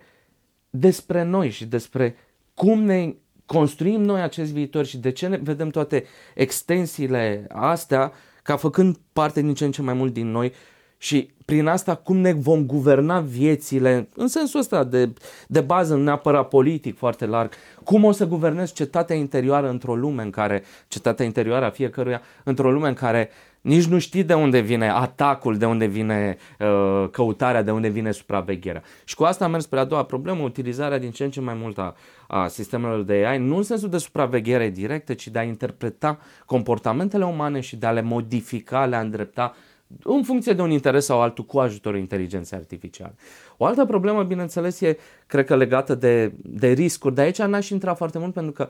[0.70, 2.16] despre noi și despre
[2.54, 3.14] cum ne
[3.46, 6.04] construim noi acest viitor și de ce ne vedem toate
[6.36, 8.12] extensiile astea
[8.44, 10.54] ca făcând parte din ce în ce mai mult din noi
[10.98, 15.14] și prin asta cum ne vom guverna viețile, în sensul ăsta de,
[15.48, 17.52] de bază, nu neapărat politic foarte larg,
[17.84, 22.72] cum o să guvernezi cetatea interioară într-o lume în care, cetatea interioară a fiecăruia, într-o
[22.72, 23.30] lume în care
[23.64, 28.12] nici nu știi de unde vine atacul, de unde vine uh, căutarea, de unde vine
[28.12, 28.84] supravegherea.
[29.04, 31.54] Și cu asta am mers spre a doua problemă, utilizarea din ce în ce mai
[31.54, 31.96] mult a,
[32.28, 37.26] a sistemelor de AI, nu în sensul de supraveghere directă, ci de a interpreta comportamentele
[37.26, 39.56] umane și de a le modifica, le a îndrepta
[40.04, 43.16] în funcție de un interes sau altul cu ajutorul inteligenței artificiale.
[43.58, 44.98] O altă problemă, bineînțeles, e,
[45.28, 48.70] cred că, legată de, de riscuri, dar aici n-aș intra foarte mult pentru că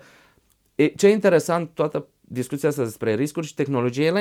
[0.76, 4.19] e, ce e interesant, toată discuția asta despre riscuri și tehnologie, e la,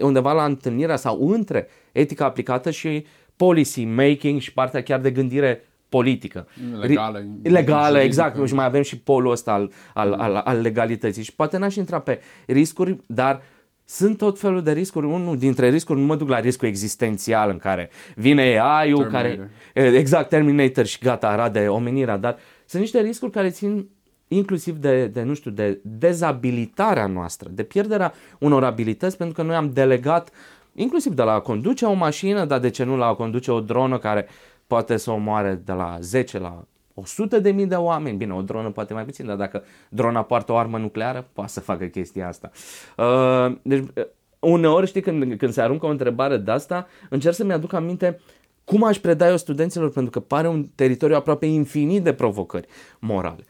[0.00, 5.64] undeva la întâlnirea sau între etica aplicată și policy making și partea chiar de gândire
[5.88, 6.48] politică.
[6.80, 7.24] Legală.
[7.42, 8.46] Legală, exact.
[8.46, 11.22] Și mai avem și polul ăsta al, al, al, al legalității.
[11.22, 13.42] Și poate n-aș intra pe riscuri, dar uh,
[13.84, 15.06] sunt tot felul de riscuri.
[15.06, 20.28] Unul dintre riscuri, nu mă duc la riscul existențial în care vine AI-ul, care, exact,
[20.28, 23.88] Terminator și gata, arade omenirea, dar sunt niște riscuri care țin
[24.36, 29.56] inclusiv de, de, nu știu, de dezabilitarea noastră, de pierderea unor abilități, pentru că noi
[29.56, 30.30] am delegat,
[30.74, 33.60] inclusiv de la a conduce o mașină, dar de ce nu la a conduce o
[33.60, 34.26] dronă care
[34.66, 38.70] poate să omoare de la 10 la 100 de mii de oameni, bine, o dronă
[38.70, 42.50] poate mai puțin, dar dacă drona poartă o armă nucleară, poate să facă chestia asta.
[42.96, 44.04] Uh, deci, uh,
[44.38, 48.20] uneori, știi, când, când se aruncă o întrebare de asta, încerc să-mi aduc aminte
[48.64, 52.66] cum aș preda eu studenților, pentru că pare un teritoriu aproape infinit de provocări
[52.98, 53.44] morale.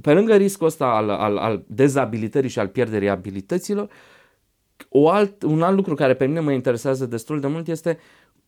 [0.00, 3.88] Pe lângă riscul ăsta al, al, al dezabilitării și al pierderii abilităților,
[4.88, 7.98] o alt, un alt lucru care pe mine mă interesează destul de mult este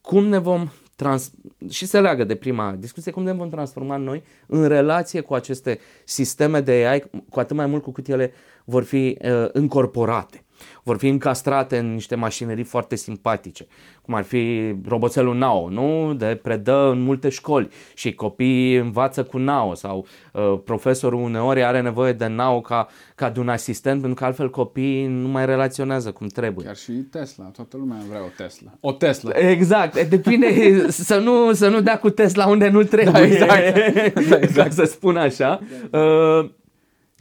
[0.01, 1.33] cum ne vom trans-
[1.69, 5.79] și se leagă de prima discuție, cum ne vom transforma noi în relație cu aceste
[6.05, 8.33] sisteme de AI, cu atât mai mult cu cât ele
[8.65, 10.45] vor fi uh, încorporate
[10.83, 13.67] vor fi încastrate în niște mașinării foarte simpatice,
[14.03, 16.15] cum ar fi roboțelul Nao, nu?
[16.15, 21.81] De predă în multe școli și copiii învață cu Nao sau uh, profesorul uneori are
[21.81, 26.13] nevoie de Nao ca, ca de un asistent, pentru că altfel copiii nu mai relaționează
[26.13, 26.67] cum trebuie.
[26.67, 28.71] Chiar și Tesla, toată lumea vrea o Tesla.
[28.81, 29.31] O Tesla.
[29.35, 30.49] Exact, depinde
[30.89, 33.75] să nu, să nu dea cu Tesla unde nu trebuie, da, exact.
[34.31, 34.73] da, exact.
[34.73, 35.61] să spun așa.
[35.91, 36.51] Uh,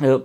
[0.04, 0.22] uh,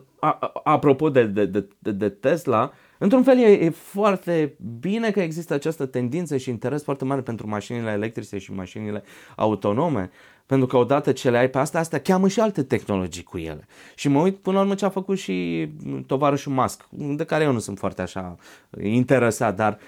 [0.65, 5.87] apropo de, de, de, de Tesla, Într-un fel e, e foarte bine că există această
[5.87, 9.03] tendință și interes foarte mare pentru mașinile electrice și mașinile
[9.37, 10.11] autonome,
[10.47, 13.67] pentru că odată ce le ai pe astea, astea cheamă și alte tehnologii cu ele.
[13.95, 15.69] Și mă uit până la urmă ce a făcut și
[16.07, 18.37] tovarășul Musk, de care eu nu sunt foarte așa
[18.83, 19.79] interesat, dar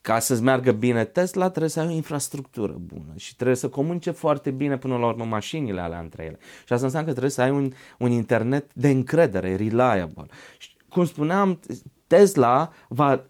[0.00, 4.10] ca să-ți meargă bine Tesla, trebuie să ai o infrastructură bună și trebuie să comunice
[4.10, 6.38] foarte bine până la urmă mașinile alea între ele.
[6.66, 10.26] Și asta înseamnă că trebuie să ai un, un internet de încredere, reliable.
[10.58, 11.60] Și cum spuneam,
[12.06, 13.24] Tesla va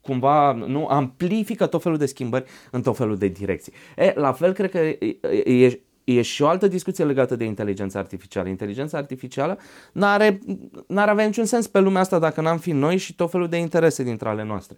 [0.00, 3.72] cumva nu amplifică tot felul de schimbări în tot felul de direcții.
[3.96, 8.48] E, la fel cred că e, e și o altă discuție legată de inteligența artificială.
[8.48, 9.58] Inteligența artificială
[9.92, 10.38] n-are,
[10.86, 13.56] n-ar avea niciun sens pe lumea asta dacă n-am fi noi și tot felul de
[13.56, 14.76] interese dintre ale noastre.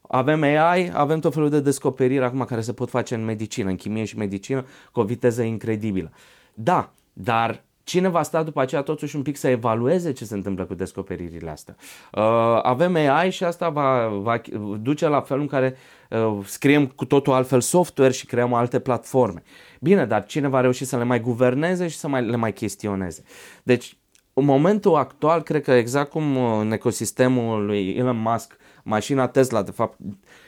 [0.00, 3.76] Avem AI, avem tot felul de descoperiri acum care se pot face în medicină, în
[3.76, 6.12] chimie și medicină, cu o viteză incredibilă.
[6.54, 10.64] Da, dar Cine va sta după aceea totuși un pic să evalueze ce se întâmplă
[10.64, 11.76] cu descoperirile astea?
[12.12, 14.40] Uh, avem AI și asta va, va
[14.80, 15.76] duce la felul în care
[16.10, 19.42] uh, scriem cu totul altfel software și creăm alte platforme.
[19.80, 23.22] Bine, dar cine va reuși să le mai guverneze și să mai, le mai chestioneze?
[23.62, 23.96] Deci,
[24.32, 29.62] în momentul actual, cred că exact cum uh, în ecosistemul lui Elon Musk, mașina Tesla,
[29.62, 29.98] de fapt,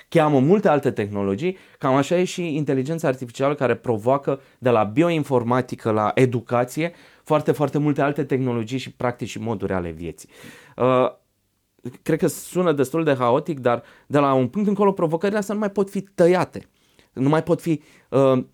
[0.09, 5.91] cheamă multe alte tehnologii, cam așa e și inteligența artificială care provoacă de la bioinformatică
[5.91, 6.93] la educație
[7.25, 10.29] foarte, foarte multe alte tehnologii și practici și moduri ale vieții.
[10.77, 11.13] Uh,
[12.03, 15.61] cred că sună destul de haotic, dar de la un punct încolo provocările astea nu
[15.61, 16.69] mai pot fi tăiate,
[17.13, 18.45] nu mai pot fi uh,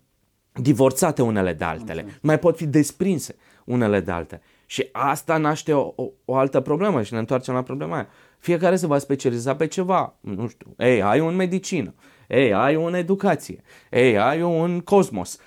[0.53, 2.13] divorțate unele de altele, okay.
[2.13, 3.35] nu mai pot fi desprinse
[3.65, 4.41] unele de altele.
[4.65, 8.07] Și asta naște o, o, o altă problemă și ne întoarcem la problema aia.
[8.43, 11.93] Fiecare se va specializa pe ceva, nu știu, ei, ai un medicină,
[12.27, 15.37] ei, ai un educație, ei, ai un cosmos.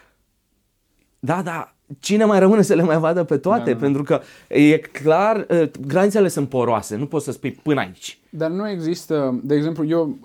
[1.18, 3.72] Da, da, cine mai rămâne să le mai vadă pe toate?
[3.72, 8.18] Da, Pentru că e clar, ă, granițele sunt poroase, nu poți să spui până aici.
[8.30, 10.18] Dar nu există, de exemplu, eu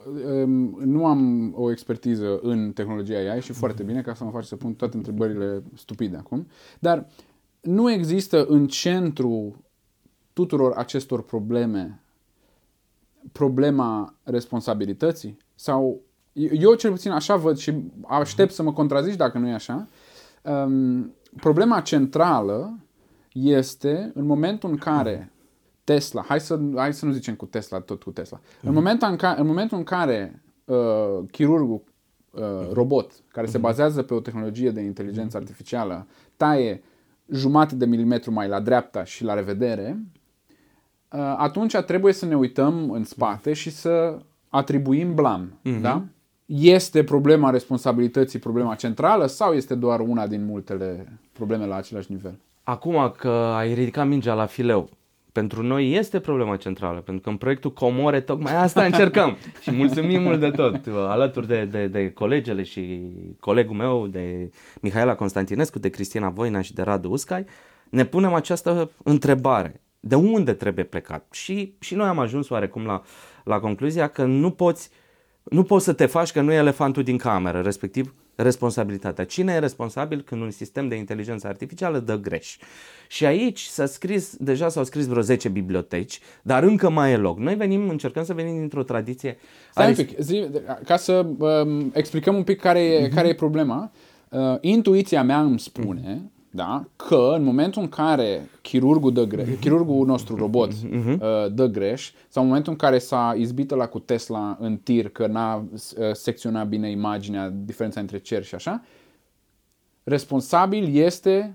[0.44, 4.46] um, nu am o expertiză în tehnologia AI și foarte bine ca să mă faci
[4.46, 6.48] să pun toate întrebările stupide acum,
[6.80, 7.08] dar
[7.62, 9.64] nu există în centru
[10.34, 12.01] tuturor acestor probleme
[13.32, 15.38] problema responsabilității?
[15.56, 16.02] Sau
[16.34, 17.74] eu cel puțin așa văd și
[18.08, 19.88] aștept să mă contrazici dacă nu e așa.
[20.42, 22.80] Um, problema centrală
[23.34, 25.32] este în momentul în care
[25.84, 28.74] Tesla, hai să, hai să nu zicem cu Tesla, tot cu Tesla, în, mhm.
[28.74, 31.84] momentul în, ca, în momentul în care uh, chirurgul
[32.32, 33.66] uh, robot, care se mhm.
[33.66, 36.08] bazează pe o tehnologie de inteligență artificială,
[36.38, 36.84] taie
[37.32, 40.21] jumate de milimetru mai la dreapta și la revedere, uh,
[41.38, 44.18] atunci trebuie să ne uităm în spate și să
[44.50, 45.60] atribuim blam.
[45.60, 45.82] Mm-hmm.
[45.82, 46.04] Da?
[46.46, 52.40] Este problema responsabilității problema centrală sau este doar una din multele probleme la același nivel?
[52.64, 54.90] Acum că ai ridicat mingea la fileu,
[55.32, 60.22] pentru noi este problema centrală, pentru că în proiectul Comore tocmai asta încercăm și mulțumim
[60.22, 65.90] mult de tot, alături de, de, de colegele și colegul meu, de Mihaela Constantinescu, de
[65.90, 67.46] Cristina Voina și de Radu Uscai,
[67.90, 69.82] ne punem această întrebare.
[70.04, 71.28] De unde trebuie plecat?
[71.32, 73.02] Și, și noi am ajuns oarecum la,
[73.44, 74.90] la concluzia că nu poți,
[75.44, 79.26] nu poți să te faci că nu e elefantul din cameră, respectiv responsabilitatea.
[79.26, 82.58] Cine e responsabil când un sistem de inteligență artificială dă greș?
[83.08, 87.40] Și aici s-a scris, deja s-au scris vreo 10 biblioteci, dar încă mai e loc.
[87.40, 89.38] Noi venim, încercăm să venim dintr-o tradiție...
[89.72, 90.48] Stai un pic, zi,
[90.86, 93.14] ca să um, explicăm un pic care e, uh-huh.
[93.14, 93.92] care e problema.
[94.30, 96.86] Uh, intuiția mea îmi spune da?
[96.96, 101.18] că în momentul în care chirurgul, dă greș, chirurgul nostru robot uh-huh.
[101.52, 105.28] dă greș sau în momentul în care s-a izbit la cu Tesla în tir că
[105.28, 105.80] n-a uh,
[106.14, 108.84] secționat bine imaginea, diferența între cer și așa,
[110.04, 111.54] responsabil este,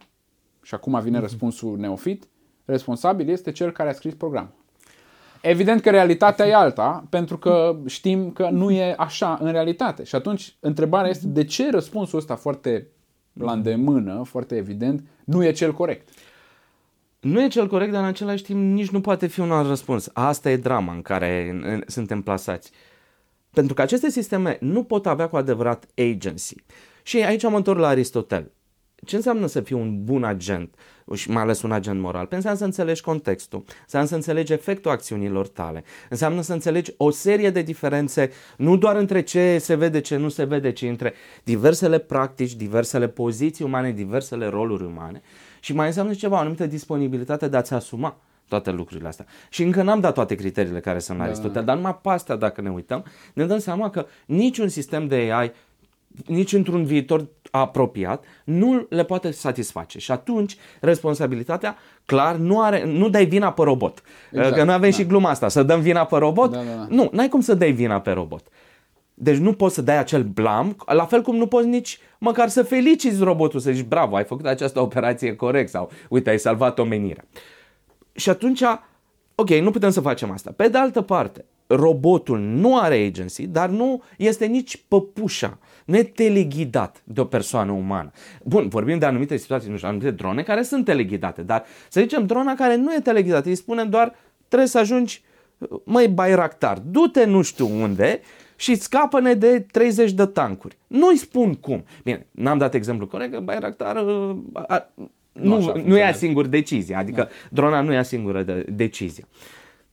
[0.63, 1.23] și acum vine uh-huh.
[1.23, 2.29] răspunsul neofit,
[2.65, 4.55] responsabil este cel care a scris programul.
[5.43, 10.05] Evident că realitatea e alta, pentru că știm că nu e așa în realitate.
[10.05, 12.89] Și atunci întrebarea este de ce răspunsul ăsta foarte
[13.39, 16.09] la îndemână, foarte evident, nu e cel corect.
[17.21, 20.11] Nu e cel corect, dar în același timp nici nu poate fi un alt răspuns.
[20.13, 22.71] Asta e drama în care suntem plasați.
[23.51, 26.55] Pentru că aceste sisteme nu pot avea cu adevărat agency.
[27.03, 28.53] Și aici am întors la Aristotel.
[29.05, 30.75] Ce înseamnă să fii un bun agent
[31.15, 32.27] și mai ales un agent moral?
[32.27, 37.11] Păi înseamnă să înțelegi contextul, înseamnă să înțelegi efectul acțiunilor tale, înseamnă să înțelegi o
[37.11, 41.15] serie de diferențe, nu doar între ce se vede, ce nu se vede, ci între
[41.45, 45.23] diversele practici, diversele poziții umane, diversele roluri umane
[45.61, 48.17] și mai înseamnă ceva, o anumită disponibilitate de a-ți asuma
[48.49, 49.27] toate lucrurile astea.
[49.49, 51.31] Și încă n-am dat toate criteriile care sunt la da.
[51.31, 55.15] Aristotel, dar numai pe astea, dacă ne uităm, ne dăm seama că niciun sistem de
[55.15, 55.53] AI
[56.27, 59.99] nici într-un viitor apropiat, nu le poate satisface.
[59.99, 64.03] Și atunci, responsabilitatea, clar, nu, are, nu dai vina pe robot.
[64.33, 64.97] Exact, că noi avem da.
[64.97, 66.51] și gluma asta, să dăm vina pe robot.
[66.51, 66.87] Da, da, da.
[66.89, 68.47] Nu, n-ai cum să dai vina pe robot.
[69.15, 72.63] Deci nu poți să dai acel blam, la fel cum nu poți nici măcar să
[72.63, 77.25] feliciți robotul, să zici bravo, ai făcut această operație corect sau uite, ai salvat omenirea.
[78.13, 78.63] Și atunci,
[79.35, 80.53] ok, nu putem să facem asta.
[80.57, 86.03] Pe de altă parte, robotul nu are agency, dar nu este nici păpușa, nu e
[86.03, 88.11] teleghidat de o persoană umană.
[88.43, 92.27] Bun, vorbim de anumite situații, nu știu, anumite drone care sunt teleghidate, dar să zicem
[92.27, 94.15] drona care nu e teleghidată, îi spunem doar
[94.49, 95.23] trebuie să ajungi,
[95.85, 98.21] măi, Bayraktar, du-te nu știu unde
[98.57, 100.77] și scapă-ne de 30 de tancuri.
[100.87, 101.85] Nu-i spun cum.
[102.03, 104.93] Bine, n-am dat exemplu corect, că Bayraktar uh, a,
[105.33, 107.29] nu, nu, nu ia singur decizia, adică da.
[107.51, 109.25] drona nu ia singură de, decizia.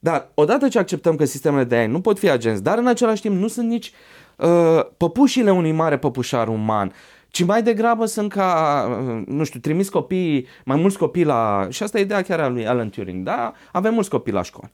[0.04, 3.22] Dar odată ce acceptăm că sistemele de AI nu pot fi agenți, dar în același
[3.22, 3.92] timp nu sunt nici
[4.38, 6.94] uh, păpușile unui mare păpușar uman,
[7.28, 11.68] ci mai degrabă sunt ca, uh, nu știu, trimis copii, mai mulți copii la...
[11.70, 13.54] Și asta e ideea chiar a lui Alan Turing, da?
[13.72, 14.72] Avem mulți copii la școală.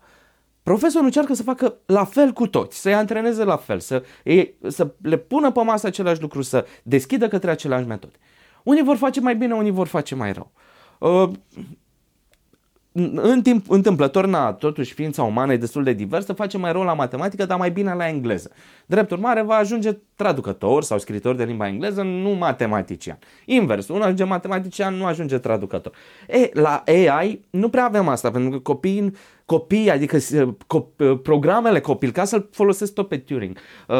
[0.63, 4.93] Profesorul încearcă să facă la fel cu toți, să-i antreneze la fel, să, ei, să
[5.01, 8.15] le pună pe masă același lucru, să deschidă către aceleași metode.
[8.63, 10.51] Unii vor face mai bine, unii vor face mai rău.
[10.99, 11.29] Uh,
[13.15, 16.93] în timp întâmplător, na, totuși ființa umană e destul de diversă, face mai rău la
[16.93, 18.51] matematică, dar mai bine la engleză.
[18.85, 23.19] Drept urmare, va ajunge traducător sau scriitor de limba engleză, nu matematician.
[23.45, 25.93] Invers, unul ajunge matematician, nu ajunge traducător.
[26.27, 29.13] E, la AI nu prea avem asta, pentru că copiii,
[29.45, 30.17] copiii adică
[30.67, 33.57] cop, programele copil, ca să-l folosesc tot pe Turing,
[33.87, 33.97] uh,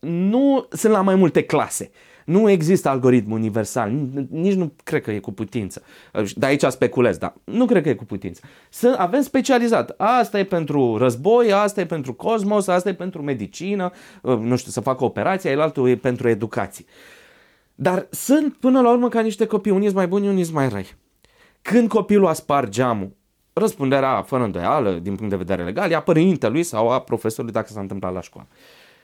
[0.00, 1.90] nu sunt la mai multe clase.
[2.30, 3.90] Nu există algoritm universal,
[4.30, 5.82] nici nu cred că e cu putință.
[6.34, 8.40] De aici speculez, dar nu cred că e cu putință.
[8.68, 9.94] Să avem specializat.
[9.96, 13.90] Asta e pentru război, asta e pentru cosmos, asta e pentru medicină,
[14.22, 16.84] uh, nu știu, să facă operația, altul e pentru educație.
[17.74, 20.94] Dar sunt până la urmă ca niște copii, unii mai buni, unii mai răi.
[21.62, 23.16] Când copilul a spart geamul,
[23.52, 27.68] răspunderea fără îndoială din punct de vedere legal, e a părintelui sau a profesorului dacă
[27.72, 28.48] s-a întâmplat la școală.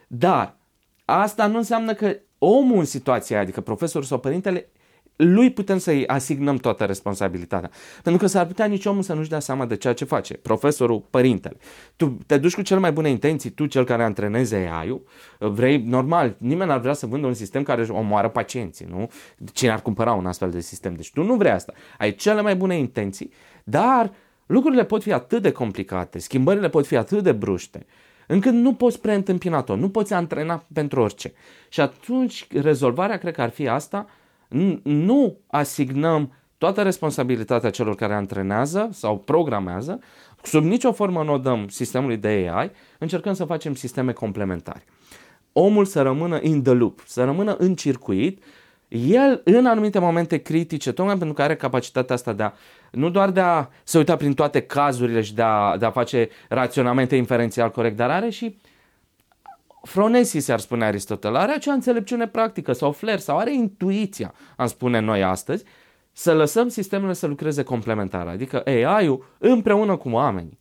[0.06, 0.56] Dar
[1.04, 4.68] asta nu înseamnă că omul în situația aia, adică profesorul sau părintele,
[5.16, 7.70] lui putem să-i asignăm toată responsabilitatea.
[8.02, 10.34] Pentru că s-ar putea nici omul să nu-și dea seama de ceea ce face.
[10.34, 11.56] Profesorul, părintele.
[11.96, 15.02] Tu te duci cu cele mai bune intenții, tu cel care antreneze AI-ul,
[15.38, 19.10] vrei, normal, nimeni n-ar vrea să vândă un sistem care omoară pacienții, nu?
[19.52, 20.94] Cine ar cumpăra un astfel de sistem?
[20.94, 21.72] Deci tu nu vrei asta.
[21.98, 23.32] Ai cele mai bune intenții,
[23.64, 24.12] dar
[24.46, 27.86] lucrurile pot fi atât de complicate, schimbările pot fi atât de bruște,
[28.26, 31.32] încât nu poți preîntâmpina-o, nu poți antrena pentru orice.
[31.68, 34.06] Și atunci rezolvarea cred că ar fi asta,
[34.82, 40.00] nu asignăm toată responsabilitatea celor care antrenează sau programează,
[40.42, 44.84] sub nicio formă nu o dăm sistemului de AI, încercăm să facem sisteme complementare.
[45.52, 48.42] Omul să rămână in the loop, să rămână în circuit,
[48.88, 52.52] el în anumite momente critice, tocmai pentru că are capacitatea asta de a,
[52.90, 56.28] nu doar de a se uita prin toate cazurile și de a, de a face
[56.48, 58.58] raționamente inferențial corect, dar are și
[59.82, 64.98] Fronesis ar spune Aristotel, are acea înțelepciune practică sau flair sau are intuiția, am spune
[64.98, 65.64] noi astăzi,
[66.12, 70.58] să lăsăm sistemele să lucreze complementar, adică AI-ul împreună cu oamenii.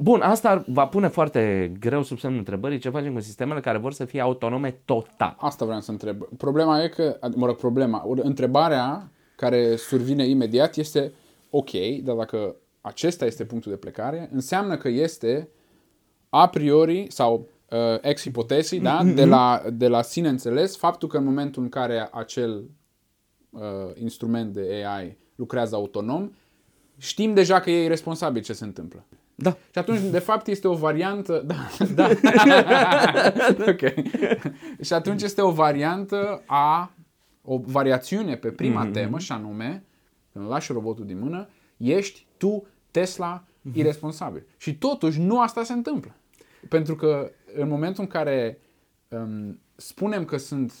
[0.00, 3.92] Bun, asta va pune foarte greu sub semnul întrebării ce facem cu sistemele care vor
[3.92, 5.36] să fie autonome total.
[5.38, 6.28] Asta vreau să întreb.
[6.36, 11.12] Problema e că, mă rog, problema, întrebarea care survine imediat este
[11.50, 11.70] ok,
[12.02, 15.48] dar dacă acesta este punctul de plecare, înseamnă că este
[16.28, 19.00] a priori sau uh, ex hipotesi, da?
[19.00, 19.14] Mm-hmm.
[19.14, 22.64] de, la, de la sine înțeles, faptul că în momentul în care acel
[23.50, 23.60] uh,
[23.94, 26.30] instrument de AI lucrează autonom,
[26.98, 29.04] știm deja că e responsabil ce se întâmplă.
[29.40, 29.50] Da.
[29.50, 31.44] Și atunci, de fapt, este o variantă...
[31.46, 31.56] Da,
[31.94, 32.08] da.
[33.72, 33.80] ok.
[34.86, 36.92] și atunci este o variantă a...
[37.42, 38.92] o variațiune pe prima mm-hmm.
[38.92, 39.84] temă, și anume,
[40.32, 43.74] când lași robotul din mână, ești tu, Tesla, mm-hmm.
[43.74, 44.46] irresponsabil.
[44.56, 46.14] Și totuși, nu asta se întâmplă.
[46.68, 48.58] Pentru că în momentul în care
[49.08, 50.72] um, spunem că sunt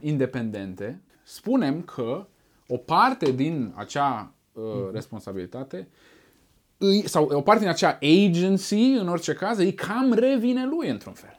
[0.00, 2.26] independente, spunem că
[2.68, 5.88] o parte din acea uh, responsabilitate
[6.78, 11.12] îi, sau o parte din acea agency, în orice caz, îi cam revine lui într-un
[11.12, 11.38] fel.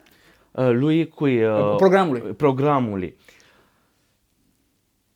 [0.52, 2.34] Uh, lui cu uh, programului.
[2.34, 3.18] programului.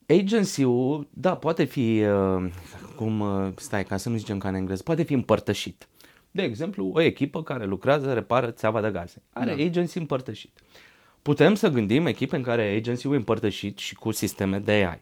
[0.07, 2.49] Agency-ul, da, poate fi, uh,
[2.95, 5.87] cum, uh, stai, ca să nu zicem ca în engleză, poate fi împărtășit.
[6.31, 9.21] De exemplu, o echipă care lucrează, repară țeava de gaze.
[9.33, 9.63] Are da.
[9.63, 10.59] agency împărtășit.
[11.21, 15.01] Putem să gândim echipe în care agency-ul e împărtășit și cu sisteme de AI.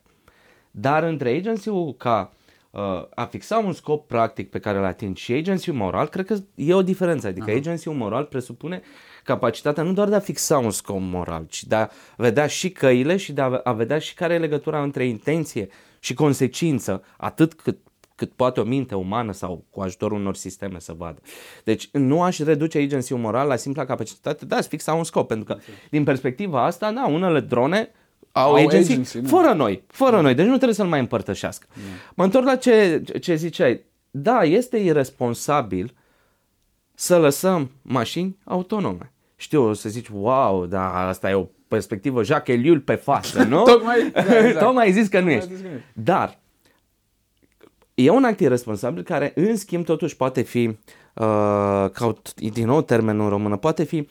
[0.72, 2.34] Dar între agency-ul ca
[2.72, 2.82] uh,
[3.16, 6.74] a fixa un scop practic pe care îl atingi și agency-ul moral, cred că e
[6.74, 7.28] o diferență.
[7.28, 7.58] Adică Aha.
[7.58, 8.82] agency-ul moral presupune
[9.24, 13.18] capacitatea nu doar de a fixa un scop moral, ci de a vedea și căile
[13.18, 17.78] și de a, a vedea și care e legătura între intenție și consecință, atât cât
[18.16, 21.22] cât poate o minte umană sau cu ajutorul unor sisteme să vadă.
[21.64, 25.46] Deci nu aș reduce agency moral la simpla capacitate de a fixa un scop, pentru
[25.46, 27.92] că din perspectiva asta, da, unele drone
[28.32, 30.22] au, au agency, agency fără noi, fără da.
[30.22, 31.68] noi, deci nu trebuie să-l mai împărtășească.
[31.74, 31.82] Da.
[32.16, 33.82] Mă întorc la ce, ce ziceai.
[34.12, 35.94] Da, este irresponsabil
[36.94, 39.12] să lăsăm mașini autonome.
[39.36, 43.64] Știu, o să zici, wow, da, asta e o perspectivă Jacques Ellul pe față, nu?
[43.64, 44.60] Tocmai, da, exact.
[44.60, 45.52] Tocmai ai zis că nu ești.
[45.94, 46.40] Dar
[47.94, 50.78] e un act irresponsabil care, în schimb, totuși poate fi,
[51.14, 54.08] uh, caut din nou termenul în română, poate fi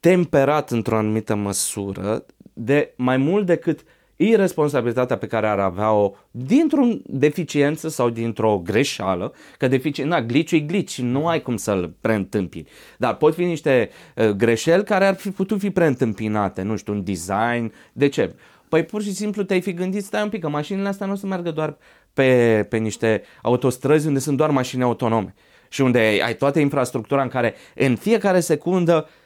[0.00, 3.84] temperat într-o anumită măsură de mai mult decât
[4.20, 10.60] irresponsabilitatea pe care ar avea-o dintr-o deficiență sau dintr-o greșeală, că deficien, na, gliciu e
[10.60, 12.68] glici, nu ai cum să-l preîntâmpini.
[12.98, 17.04] Dar pot fi niște uh, greșeli care ar fi putut fi preîntâmpinate, nu știu, un
[17.04, 18.34] design, de ce?
[18.68, 21.16] Păi pur și simplu te-ai fi gândit, stai un pic, că mașinile astea nu o
[21.16, 21.76] să meargă doar
[22.12, 25.34] pe, pe niște autostrăzi unde sunt doar mașini autonome
[25.68, 29.19] și unde ai toată infrastructura în care în fiecare secundă uh,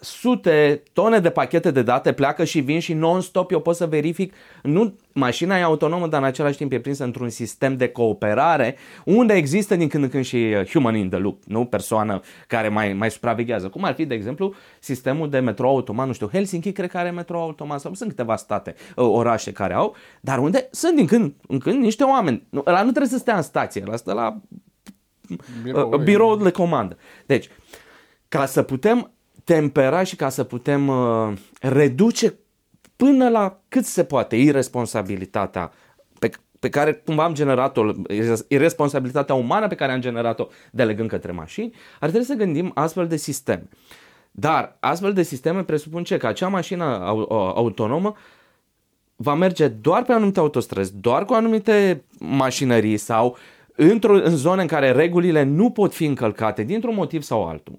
[0.00, 4.34] sute, tone de pachete de date pleacă și vin și non-stop eu pot să verific,
[4.62, 9.34] nu, mașina e autonomă, dar în același timp e prinsă într-un sistem de cooperare unde
[9.34, 12.92] există din când în când și uh, human in the loop, nu persoană care mai,
[12.92, 13.68] mai supraveghează.
[13.68, 17.10] Cum ar fi, de exemplu, sistemul de metrou automat, nu știu, Helsinki cred că are
[17.10, 21.34] metrou automat sau sunt câteva state, uh, orașe care au, dar unde sunt din când
[21.48, 22.46] în când niște oameni.
[22.66, 24.40] Ăla nu trebuie să stea în stație, ăla stă la
[25.62, 26.96] Birou, biroul de comandă.
[27.26, 27.48] Deci,
[28.28, 29.12] ca să putem
[29.54, 32.34] tempera și ca să putem uh, reduce
[32.96, 35.72] până la cât se poate irresponsabilitatea
[36.18, 36.30] pe,
[36.60, 37.92] pe care cumva am generat-o,
[38.48, 43.16] irresponsabilitatea umană pe care am generat-o delegând către mașini, ar trebui să gândim astfel de
[43.16, 43.68] sisteme.
[44.30, 46.16] Dar astfel de sisteme presupun ce?
[46.16, 46.84] Că acea mașină
[47.54, 48.16] autonomă
[49.16, 53.36] va merge doar pe anumite autostrăzi, doar cu anumite mașinării sau
[53.76, 57.76] într-o, în zone în care regulile nu pot fi încălcate dintr-un motiv sau altul.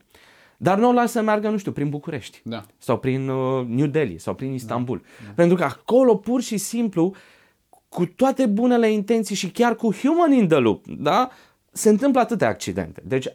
[0.62, 2.42] Dar nu o lasă să meargă, nu știu, prin București.
[2.44, 2.64] Da.
[2.78, 4.98] Sau prin uh, New Delhi sau prin Istanbul.
[4.98, 5.26] Da.
[5.26, 5.32] Da.
[5.36, 7.16] Pentru că acolo pur și simplu
[7.90, 11.30] cu toate bunele intenții și chiar cu human in the loop, da?
[11.72, 13.02] Se întâmplă atâtea accidente.
[13.06, 13.28] Deci,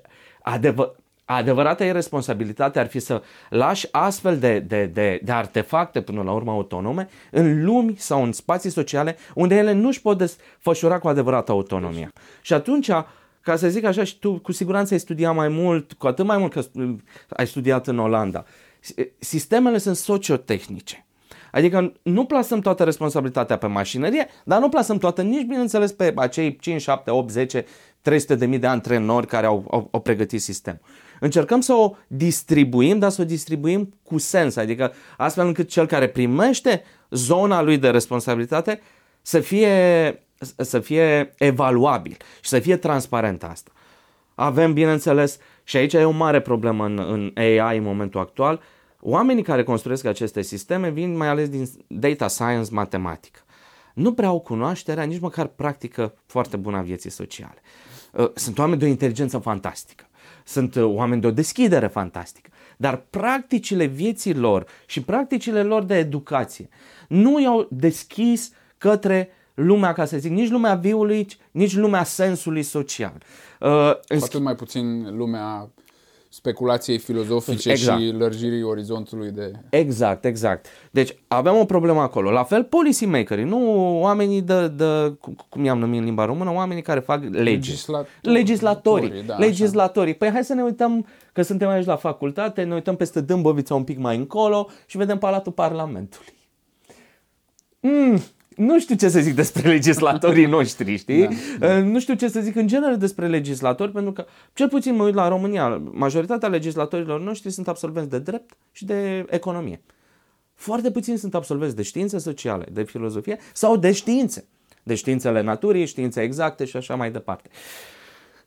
[0.43, 6.33] adevăr, adevărata responsabilitate ar fi să lași astfel de, de, de, de artefacte până la
[6.33, 11.09] urmă autonome în lumi sau în spații sociale unde ele nu își pot desfășura cu
[11.09, 12.13] adevărat autonomia.
[12.43, 12.91] Și atunci,
[13.45, 16.39] ca să zic așa, și tu cu siguranță ai studiat mai mult, cu atât mai
[16.39, 16.63] mult că
[17.29, 18.45] ai studiat în Olanda.
[19.19, 21.07] Sistemele sunt sociotehnice.
[21.53, 26.57] Adică nu plasăm toată responsabilitatea pe mașinărie, dar nu plasăm toată nici, bineînțeles, pe acei
[26.57, 27.65] 5, 7, 8, 10,
[28.01, 30.81] 300 de mii de antrenori care au, au, au pregătit sistemul.
[31.21, 36.09] Încercăm să o distribuim, dar să o distribuim cu sens, adică astfel încât cel care
[36.09, 38.81] primește zona lui de responsabilitate
[39.23, 39.69] să fie,
[40.57, 43.71] să fie evaluabil și să fie transparent asta.
[44.35, 48.61] Avem, bineînțeles, și aici e o mare problemă în, în AI în momentul actual,
[49.01, 53.41] oamenii care construiesc aceste sisteme vin mai ales din data science matematică.
[53.95, 57.59] Nu prea au cunoașterea, nici măcar practică foarte bună a vieții sociale.
[58.13, 60.05] Uh, sunt oameni de o inteligență fantastică
[60.45, 65.97] sunt uh, oameni de o deschidere fantastică, dar practicile vieții lor și practicile lor de
[65.97, 66.69] educație
[67.09, 73.23] nu i-au deschis către lumea, ca să zic, nici lumea viului, nici lumea sensului social.
[73.61, 75.71] Uh, Cu atât mai puțin lumea
[76.29, 78.01] speculației filozofice exact.
[78.01, 79.53] și lărgirii orizontului de...
[79.71, 80.67] Exact, exact.
[80.91, 82.31] Deci avem o problemă acolo.
[82.31, 85.17] La fel policy makerii, nu oamenii de, de
[85.49, 87.39] cum i-am numit în limba română, oamenii care fac legi.
[87.43, 88.09] Legislatorii.
[88.21, 89.23] Legislatorii.
[89.23, 90.15] Da, Legislatorii.
[90.15, 93.85] Păi hai să ne uităm, că suntem aici la facultate, ne uităm peste Dâmbovița un
[93.85, 96.35] pic mai încolo și vedem Palatul Parlamentului.
[97.81, 98.23] Mm,
[98.57, 101.29] nu știu ce să zic despre legislatorii noștri, știi?
[101.59, 101.79] Da, da.
[101.79, 105.15] Nu știu ce să zic în genere despre legislatori, pentru că, cel puțin mă uit
[105.15, 109.81] la România, majoritatea legislatorilor noștri sunt absolvenți de drept și de economie.
[110.55, 114.45] Foarte puțini sunt absolvenți de științe sociale, de filozofie sau de științe.
[114.83, 117.49] De științele naturii, științe exacte și așa mai departe.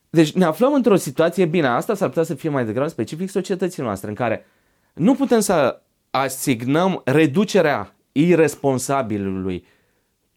[0.09, 3.83] Deci ne aflăm într-o situație, bine, asta s-ar putea să fie mai degrabă specific societății
[3.83, 4.45] noastre, în care
[4.93, 9.65] nu putem să asignăm reducerea irresponsabilului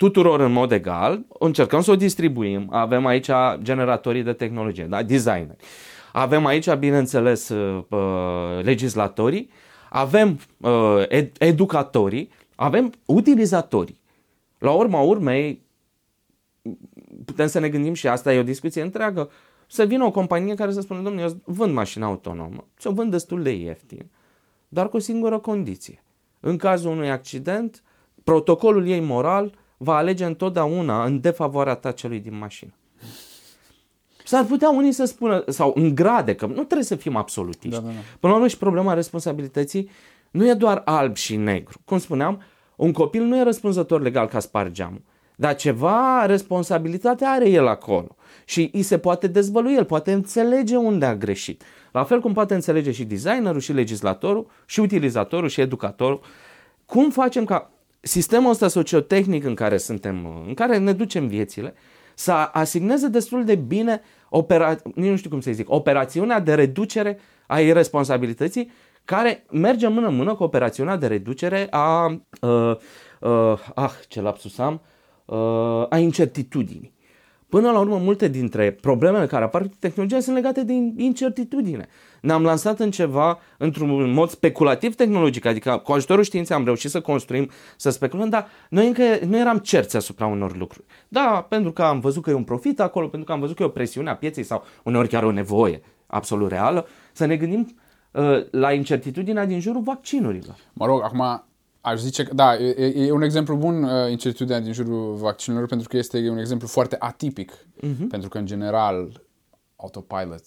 [0.00, 2.68] tuturor în mod egal, încercăm să o distribuim.
[2.70, 3.30] Avem aici
[3.62, 5.02] generatorii de tehnologie, da?
[5.02, 5.56] designer.
[6.12, 9.50] Avem aici, bineînțeles, uh, uh, legislatorii,
[9.90, 14.00] avem uh, ed- educatorii, avem utilizatorii.
[14.58, 15.62] La urma urmei,
[17.24, 19.30] putem să ne gândim și asta e o discuție întreagă,
[19.66, 23.42] să vină o companie care să spună, domnule, eu vând mașina autonomă, ți-o vând destul
[23.42, 24.10] de ieftin,
[24.68, 26.02] dar cu o singură condiție.
[26.40, 27.82] În cazul unui accident,
[28.24, 32.72] protocolul ei moral va alege întotdeauna în defavoarea ta celui din mașină.
[34.24, 37.80] S-ar putea unii să spună, sau în grade, că nu trebuie să fim absolutiști.
[37.80, 38.00] Da, da, da.
[38.20, 39.90] Până la urmă și problema responsabilității
[40.30, 41.80] nu e doar alb și negru.
[41.84, 42.42] Cum spuneam,
[42.76, 45.02] un copil nu e răspunzător legal ca spargeamul,
[45.36, 51.04] dar ceva responsabilitate are el acolo și îi se poate dezvălui, el poate înțelege unde
[51.04, 51.62] a greșit.
[51.92, 56.20] La fel cum poate înțelege și designerul, și legislatorul, și utilizatorul, și educatorul.
[56.86, 57.70] Cum facem ca
[58.00, 61.74] sistemul ăsta sociotehnic în care suntem, în care ne ducem viețile,
[62.14, 67.60] să asigneze destul de bine opera, nu știu cum să zic, operațiunea de reducere a
[67.60, 68.70] irresponsabilității
[69.04, 72.06] care merge mână-mână cu operațiunea de reducere a,
[72.40, 72.76] uh,
[73.20, 74.80] uh, ah, ce lapsus am,
[75.24, 76.98] uh, a incertitudinii.
[77.50, 81.88] Până la urmă, multe dintre problemele care apar cu tehnologia sunt legate de incertitudine.
[82.20, 87.00] Ne-am lansat în ceva într-un mod speculativ tehnologic, adică cu ajutorul științei am reușit să
[87.00, 90.86] construim, să speculăm, dar noi încă nu eram cerți asupra unor lucruri.
[91.08, 93.62] Da, pentru că am văzut că e un profit acolo, pentru că am văzut că
[93.62, 97.76] e o presiune a pieței sau uneori chiar o nevoie absolut reală, să ne gândim
[98.10, 100.56] uh, la incertitudinea din jurul vaccinurilor.
[100.72, 101.44] Mă rog, acum
[101.80, 105.88] Aș zice că, da, e, e un exemplu bun uh, incertitudinea din jurul vaccinurilor pentru
[105.88, 107.52] că este un exemplu foarte atipic.
[107.52, 108.08] Uh-huh.
[108.08, 109.22] Pentru că, în general,
[109.76, 110.44] autopilot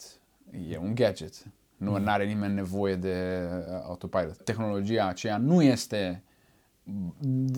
[0.69, 1.33] e un gadget.
[1.77, 2.05] Nu uh-huh.
[2.05, 4.37] are nimeni nevoie de uh, autopilot.
[4.43, 6.23] Tehnologia aceea nu este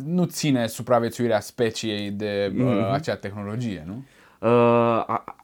[0.05, 2.91] nu ține supraviețuirea speciei de uh, uh-huh.
[2.91, 3.93] acea tehnologie, nu?
[3.93, 5.35] Uh, a, a,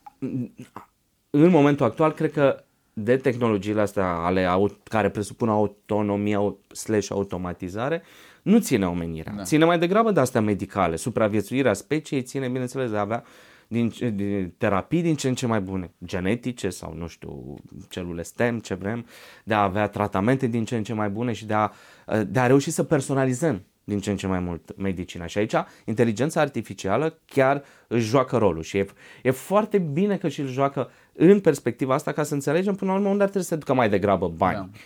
[1.29, 2.63] în momentul actual, cred că
[3.03, 4.47] de tehnologiile astea ale
[4.83, 8.01] care presupun autonomia slash automatizare,
[8.41, 9.33] nu ține omenirea.
[9.35, 9.43] Da.
[9.43, 10.95] Ține mai degrabă de astea medicale.
[10.95, 13.23] Supraviețuirea speciei ține, bineînțeles, de a avea
[13.67, 17.57] din, din terapii din ce în ce mai bune, genetice sau, nu știu,
[17.89, 19.05] celule STEM, ce vrem,
[19.43, 21.71] de a avea tratamente din ce în ce mai bune și de a,
[22.27, 25.25] de a reuși să personalizăm din ce în ce mai mult medicina.
[25.25, 25.53] Și aici
[25.85, 28.85] inteligența artificială chiar își joacă rolul și e,
[29.23, 30.91] e foarte bine că și îl joacă
[31.29, 33.73] în perspectiva asta ca să înțelegem până la urmă unde ar trebui să se ducă
[33.73, 34.55] mai degrabă bani.
[34.55, 34.79] Da.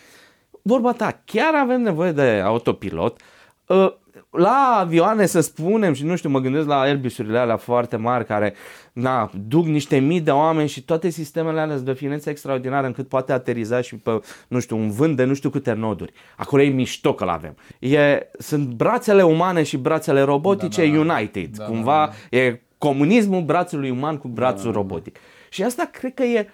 [0.61, 3.19] Vorba ta, chiar avem nevoie de autopilot.
[3.65, 3.93] Uh,
[4.29, 8.53] la avioane să spunem și nu știu, mă gândesc la Airbusurile alea foarte mari care
[8.93, 13.07] na, duc niște mii de oameni și toate sistemele alea sunt de finețe extraordinară încât
[13.07, 16.13] poate ateriza și pe, nu știu, un vânt de nu știu câte noduri.
[16.37, 17.55] Acolo e mișto că l-avem.
[17.79, 21.57] E, sunt brațele umane și brațele robotice da, da, united.
[21.57, 22.37] Da, Cumva da, da.
[22.37, 24.77] e comunismul brațului uman cu brațul da, da, da.
[24.77, 25.17] robotic.
[25.55, 26.49] Și asta cred că e,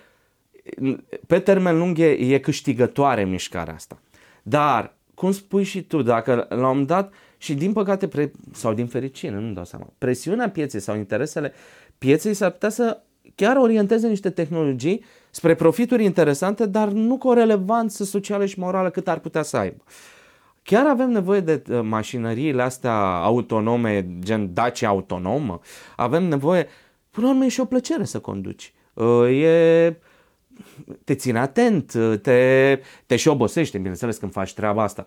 [1.27, 3.99] pe termen lung e, e câștigătoare mișcarea asta.
[4.43, 8.73] Dar, cum spui și tu, dacă la un moment dat și din păcate, pre- sau
[8.73, 11.53] din fericire, nu-mi dau seama, presiunea pieței sau interesele
[11.97, 13.01] pieței s-ar putea să
[13.35, 18.89] chiar orienteze niște tehnologii spre profituri interesante, dar nu cu o relevanță socială și morală
[18.89, 19.83] cât ar putea să aibă.
[20.63, 25.59] Chiar avem nevoie de uh, mașinăriile astea autonome, gen Dacia autonomă,
[25.95, 26.67] avem nevoie,
[27.09, 28.73] până la urmă e și o plăcere să conduci.
[28.93, 29.99] Uh, e,
[31.03, 35.05] te ține atent, uh, te, te și obosește, bineînțeles, când faci treaba asta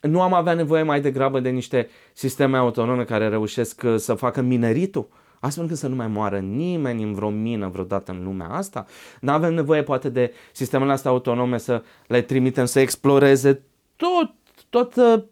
[0.00, 4.40] nu am avea nevoie mai degrabă de niște sisteme autonome care reușesc uh, să facă
[4.40, 5.08] mineritul,
[5.40, 8.86] astfel încât să nu mai moară nimeni în vreo mină vreodată în lumea asta.
[9.20, 13.62] Nu avem nevoie poate de sistemele astea autonome să le trimitem să exploreze
[13.96, 14.34] tot,
[14.70, 15.22] tot uh,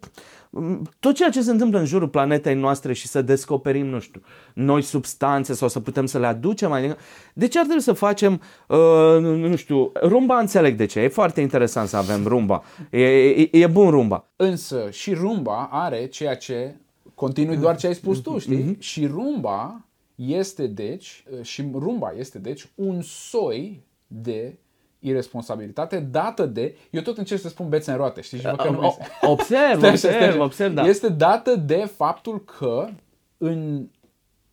[1.00, 4.20] tot ceea ce se întâmplă în jurul planetei noastre și să descoperim, nu știu,
[4.54, 6.96] noi substanțe sau să putem să le aducem mai
[7.34, 11.40] De ce ar trebui să facem, uh, nu știu, rumba înțeleg de ce, e foarte
[11.40, 14.28] interesant să avem rumba, e, e, e bun rumba.
[14.36, 16.76] Însă și rumba are ceea ce,
[17.14, 18.62] continui doar ce ai spus tu, știi?
[18.62, 18.78] Mm-hmm.
[18.78, 19.84] Și rumba
[20.14, 24.58] este deci, și rumba este deci un soi de
[25.08, 28.38] irresponsabilitate dată de, eu tot încerc să spun bețe în roate, știi?
[28.38, 30.82] Și că nu observ, observ, observ, da.
[30.82, 32.88] Este dată de faptul că
[33.38, 33.88] în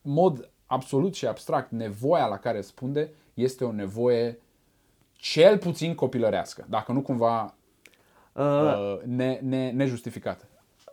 [0.01, 4.39] mod absolut și abstract nevoia la care răspunde este o nevoie
[5.13, 7.55] cel puțin copilărească, dacă nu cumva
[8.33, 10.47] uh, uh, ne, ne, nejustificată.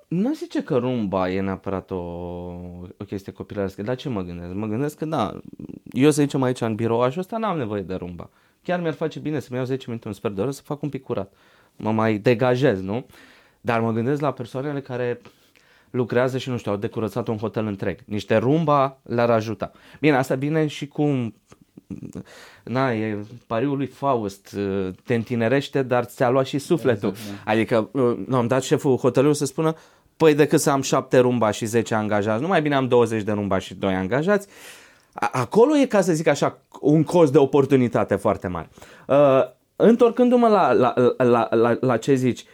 [0.08, 1.96] Nu zice că rumba e neapărat o,
[2.98, 4.52] o chestie copilărească, dar ce mă gândesc?
[4.52, 5.40] Mă gândesc că da,
[5.90, 8.30] eu să zicem aici în birouașul ăsta n-am nevoie de rumba
[8.62, 10.88] chiar mi-ar face bine să-mi iau 10 minute, un sfert de oră să fac un
[10.88, 11.32] pic curat.
[11.76, 13.06] Mă mai degajez, nu?
[13.60, 15.20] Dar mă gândesc la persoanele care
[15.90, 17.98] lucrează și, nu știu, au decurățat un hotel întreg.
[18.04, 19.72] Niște rumba le-ar ajuta.
[20.00, 21.34] Bine, asta bine și cum
[22.64, 24.56] na, e pariul lui Faust,
[25.04, 27.08] te întinerește, dar ți-a luat și sufletul.
[27.08, 27.50] Exact, da.
[27.50, 27.90] Adică,
[28.26, 29.74] nu, am dat șeful hotelului să spună,
[30.16, 33.32] păi decât să am șapte rumba și 10 angajați, nu mai bine am 20 de
[33.32, 34.48] rumba și 2 angajați,
[35.12, 38.68] Acolo e, ca să zic așa, un cost de oportunitate foarte mare.
[39.06, 39.42] Uh,
[39.76, 42.44] întorcându-mă la, la, la, la, la ce zici,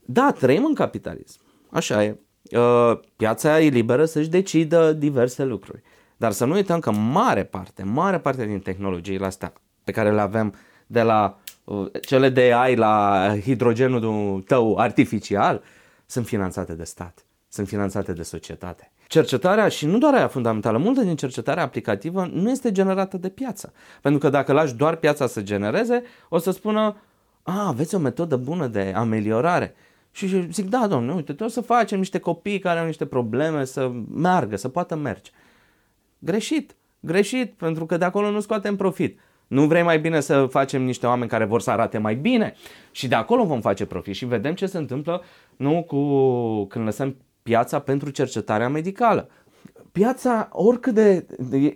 [0.00, 1.40] da, trăim în capitalism.
[1.70, 2.18] Așa e.
[2.50, 5.82] Uh, piața e liberă să-și decidă diverse lucruri.
[6.16, 9.52] Dar să nu uităm că mare parte, mare parte din tehnologiile astea
[9.84, 10.54] pe care le avem
[10.86, 15.62] de la uh, cele de AI la hidrogenul tău artificial
[16.06, 21.00] sunt finanțate de stat, sunt finanțate de societate cercetarea și nu doar aia fundamentală, multă
[21.00, 23.72] din cercetarea aplicativă nu este generată de piață.
[24.02, 26.96] Pentru că dacă lași doar piața să genereze, o să spună,
[27.42, 29.74] a, aveți o metodă bună de ameliorare.
[30.12, 33.92] Și zic, da, domnule, uite, trebuie să facem niște copii care au niște probleme să
[34.14, 35.30] meargă, să poată merge.
[36.18, 39.20] Greșit, greșit, pentru că de acolo nu scoatem profit.
[39.46, 42.54] Nu vrei mai bine să facem niște oameni care vor să arate mai bine
[42.90, 45.22] și de acolo vom face profit și vedem ce se întâmplă
[45.56, 45.98] nu cu
[46.64, 49.28] când lăsăm piața pentru cercetarea medicală.
[49.92, 51.26] Piața, oricât de.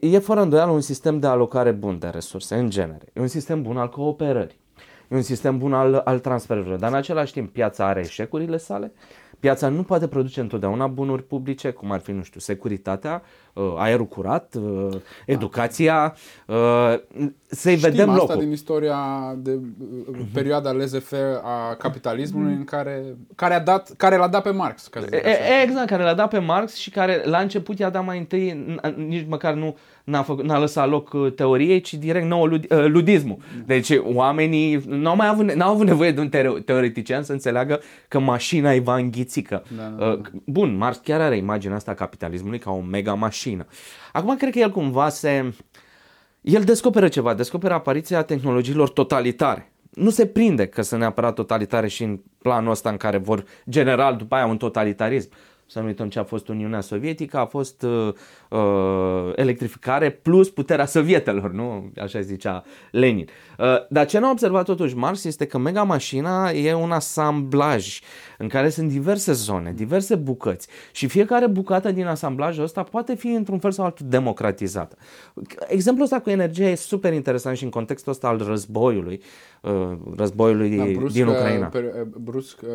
[0.01, 3.05] e fără îndoială un sistem de alocare bun de resurse, în genere.
[3.13, 4.61] E un sistem bun al cooperării.
[5.09, 6.79] E un sistem bun al, al transferurilor.
[6.79, 8.93] Dar în același timp, piața are eșecurile sale.
[9.45, 13.23] Piața nu poate produce întotdeauna bunuri publice, cum ar fi, nu știu, securitatea,
[13.53, 16.15] uh, aerul curat, uh, educația,
[16.47, 16.95] uh,
[17.47, 18.43] să-i Știm vedem asta locul.
[18.43, 18.99] din istoria
[19.37, 19.59] de
[20.33, 24.87] perioada laissez-faire a capitalismului în care, care, a dat, care l-a dat pe Marx.
[24.87, 28.19] Ca e, exact, care l-a dat pe Marx și care la început i-a dat mai
[28.19, 32.67] întâi, nici măcar nu n-a, făcut, n-a lăsat loc uh, teoriei, ci direct nouă lud,
[32.71, 33.37] uh, ludismul.
[33.67, 36.29] Deci oamenii n-au mai avut, n-au avut nevoie de un
[36.65, 38.99] teoretician să înțeleagă că mașina îi va
[39.35, 39.65] înghițică.
[39.77, 40.29] Da, da, uh, da.
[40.45, 43.67] Bun, Marx chiar are imaginea asta a capitalismului ca o mega mașină.
[44.13, 45.55] Acum cred că el cumva se...
[46.41, 49.73] El descoperă ceva, descoperă apariția tehnologiilor totalitare.
[49.91, 54.17] Nu se prinde că sunt neapărat totalitare și în planul ăsta în care vor general
[54.17, 55.31] după aia un totalitarism
[55.67, 58.15] să nu uităm ce a fost Uniunea Sovietică, a fost uh,
[58.51, 61.93] uh, electrificare plus puterea sovietelor, nu?
[62.01, 63.29] Așa zicea Lenin.
[63.59, 68.01] Uh, dar ce n-a observat totuși Marx este că mega mașina e un asamblaj
[68.39, 73.29] în care sunt diverse zone, diverse bucăți și fiecare bucată din asamblajul ăsta poate fi
[73.29, 74.97] într-un fel sau altul democratizată.
[75.67, 79.21] Exemplul ăsta cu energia e super interesant și în contextul ăsta al războiului,
[79.61, 79.73] uh,
[80.17, 81.67] războiului da, brusc, din Ucraina.
[81.67, 81.85] Per,
[82.17, 82.69] brusc, uh,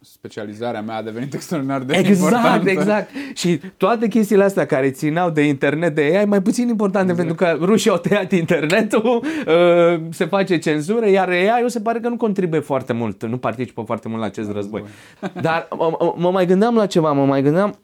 [0.00, 2.70] specializarea mea a devenit extraordinar de exact, importantă.
[2.70, 7.28] Exact, Și toate chestiile astea care țineau de internet de AI mai puțin importante exact.
[7.28, 12.08] pentru că rușii au tăiat internetul, uh, se face cenzură, iar AI-ul se pare că
[12.08, 14.84] nu contribuie foarte mult, nu participă foarte mult la acest război război.
[15.46, 17.78] Dar mă, mă mai gândeam la ceva, mă mai gândeam...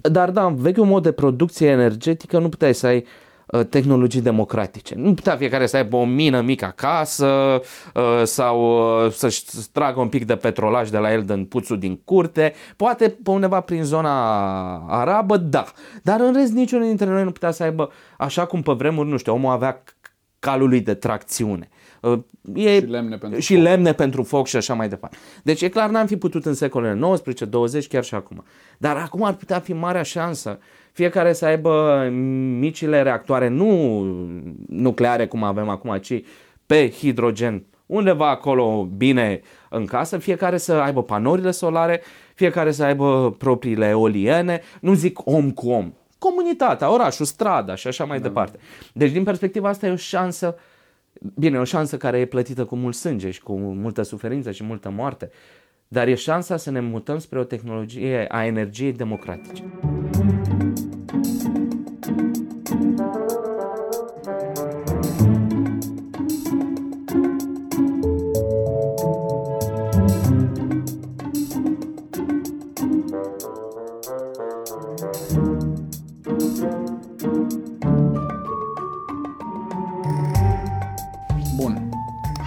[0.00, 3.04] Dar da, vechiul mod de producție energetică nu puteai să ai
[3.46, 4.94] uh, tehnologii democratice.
[4.94, 7.26] Nu putea fiecare să aibă o mină mică acasă
[7.94, 8.60] uh, sau
[9.04, 12.52] uh, să-și tragă un pic de petrolaj de la el din puțul din curte.
[12.76, 14.10] Poate pe undeva prin zona
[14.88, 15.64] arabă, da.
[16.02, 19.16] Dar în rest niciunul dintre noi nu putea să aibă, așa cum pe vremuri, nu
[19.16, 19.82] știu, omul avea
[20.40, 21.68] calul lui de tracțiune.
[22.00, 22.18] Uh,
[22.54, 23.62] e, și lemne pentru și foc.
[23.62, 25.16] lemne pentru foc și așa mai departe.
[25.42, 28.44] Deci e clar n-am fi putut în secolele 19, 20, chiar și acum.
[28.78, 30.58] Dar acum ar putea fi marea șansă
[30.92, 32.04] fiecare să aibă
[32.58, 34.04] micile reactoare nu
[34.68, 36.22] nucleare cum avem acum, ci
[36.66, 42.02] pe hidrogen undeva acolo bine în casă, fiecare să aibă panourile solare,
[42.34, 48.04] fiecare să aibă propriile eoliene, nu zic om cu om, comunitatea, orașul, strada și așa
[48.04, 48.26] mai da.
[48.26, 48.58] departe.
[48.92, 50.62] Deci din perspectiva asta e o șansă uh,
[51.34, 54.64] Bine, e o șansă care e plătită cu mult sânge și cu multă suferință și
[54.64, 55.30] multă moarte,
[55.88, 59.64] dar e șansa să ne mutăm spre o tehnologie a energiei democratice.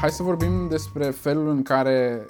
[0.04, 2.26] Hai să vorbim despre felul în care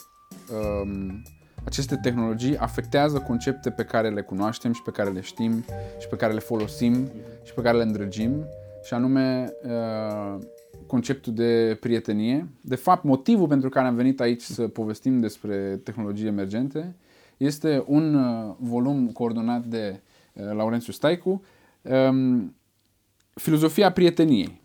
[0.82, 1.24] um,
[1.64, 5.64] aceste tehnologii afectează concepte pe care le cunoaștem și pe care le știm
[6.00, 7.12] și pe care le folosim
[7.44, 8.46] și pe care le îndrăgim
[8.84, 10.40] și anume uh,
[10.88, 12.48] conceptul de prietenie.
[12.62, 16.96] De fapt, motivul pentru care am venit aici să povestim despre tehnologii emergente
[17.38, 20.02] este un uh, volum coordonat de
[20.34, 21.44] uh, Laurențiu Staicu,
[21.82, 22.56] um,
[23.34, 24.62] Filozofia prieteniei.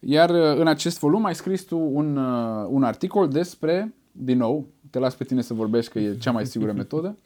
[0.00, 4.66] Iar uh, în acest volum ai scris tu un, uh, un articol despre, din nou,
[4.90, 7.18] te las pe tine să vorbești că e cea mai sigură metodă,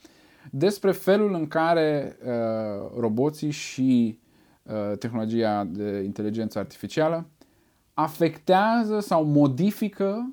[0.51, 4.19] despre felul în care uh, roboții și
[4.63, 7.27] uh, tehnologia de inteligență artificială
[7.95, 10.33] afectează sau modifică,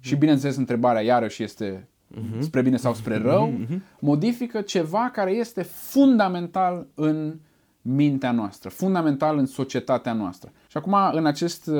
[0.00, 2.38] și bineînțeles întrebarea iarăși este uh-huh.
[2.38, 3.78] spre bine sau spre rău, uh-huh.
[3.98, 7.34] modifică ceva care este fundamental în uh,
[7.82, 10.52] mintea noastră, fundamental în societatea noastră.
[10.72, 11.76] Și acum, în acest uh,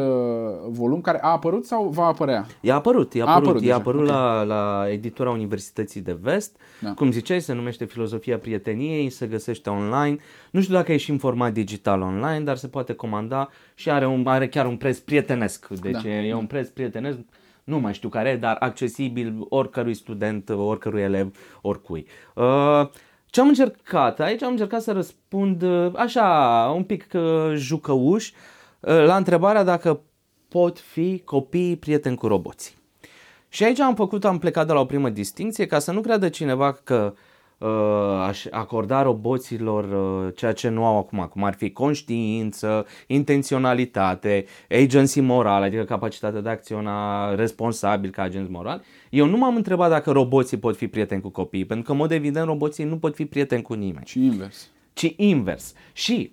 [0.69, 2.47] volum, care a apărut sau va apărea?
[2.61, 4.15] E apărut, e apărut, a apărut, e apărut okay.
[4.15, 6.57] la, la editura Universității de Vest.
[6.81, 6.95] Da.
[6.95, 10.17] Cum ziceai, se numește Filozofia Prieteniei, se găsește online.
[10.51, 14.07] Nu știu dacă e și în format digital online, dar se poate comanda și are,
[14.07, 15.69] un, are chiar un preț prietenesc.
[15.69, 16.09] Deci da.
[16.09, 17.19] e un preț prietenesc
[17.65, 22.07] nu mai știu care, dar accesibil oricărui student, oricărui elev, oricui.
[22.35, 22.89] Uh,
[23.27, 24.21] ce am încercat?
[24.21, 28.37] Aici am încercat să răspund uh, așa, un pic uh, jucăuș, uh,
[28.83, 30.01] la întrebarea dacă
[30.49, 32.75] pot fi copii prieteni cu roboții.
[33.49, 36.29] Și aici am făcut, am plecat de la o primă distinție ca să nu creadă
[36.29, 37.19] cineva că uh,
[37.63, 37.69] Uh,
[38.27, 45.21] aș acorda roboților uh, ceea ce nu au acum, cum ar fi conștiință, intenționalitate, agency
[45.21, 48.83] moral, adică capacitatea de a acționa responsabil ca agenți moral.
[49.11, 52.11] Eu nu m-am întrebat dacă roboții pot fi prieteni cu copiii, pentru că, în mod
[52.11, 54.05] evident, roboții nu pot fi prieteni cu nimeni.
[54.05, 54.71] Ci invers.
[54.93, 55.73] Ci invers.
[55.93, 56.33] Și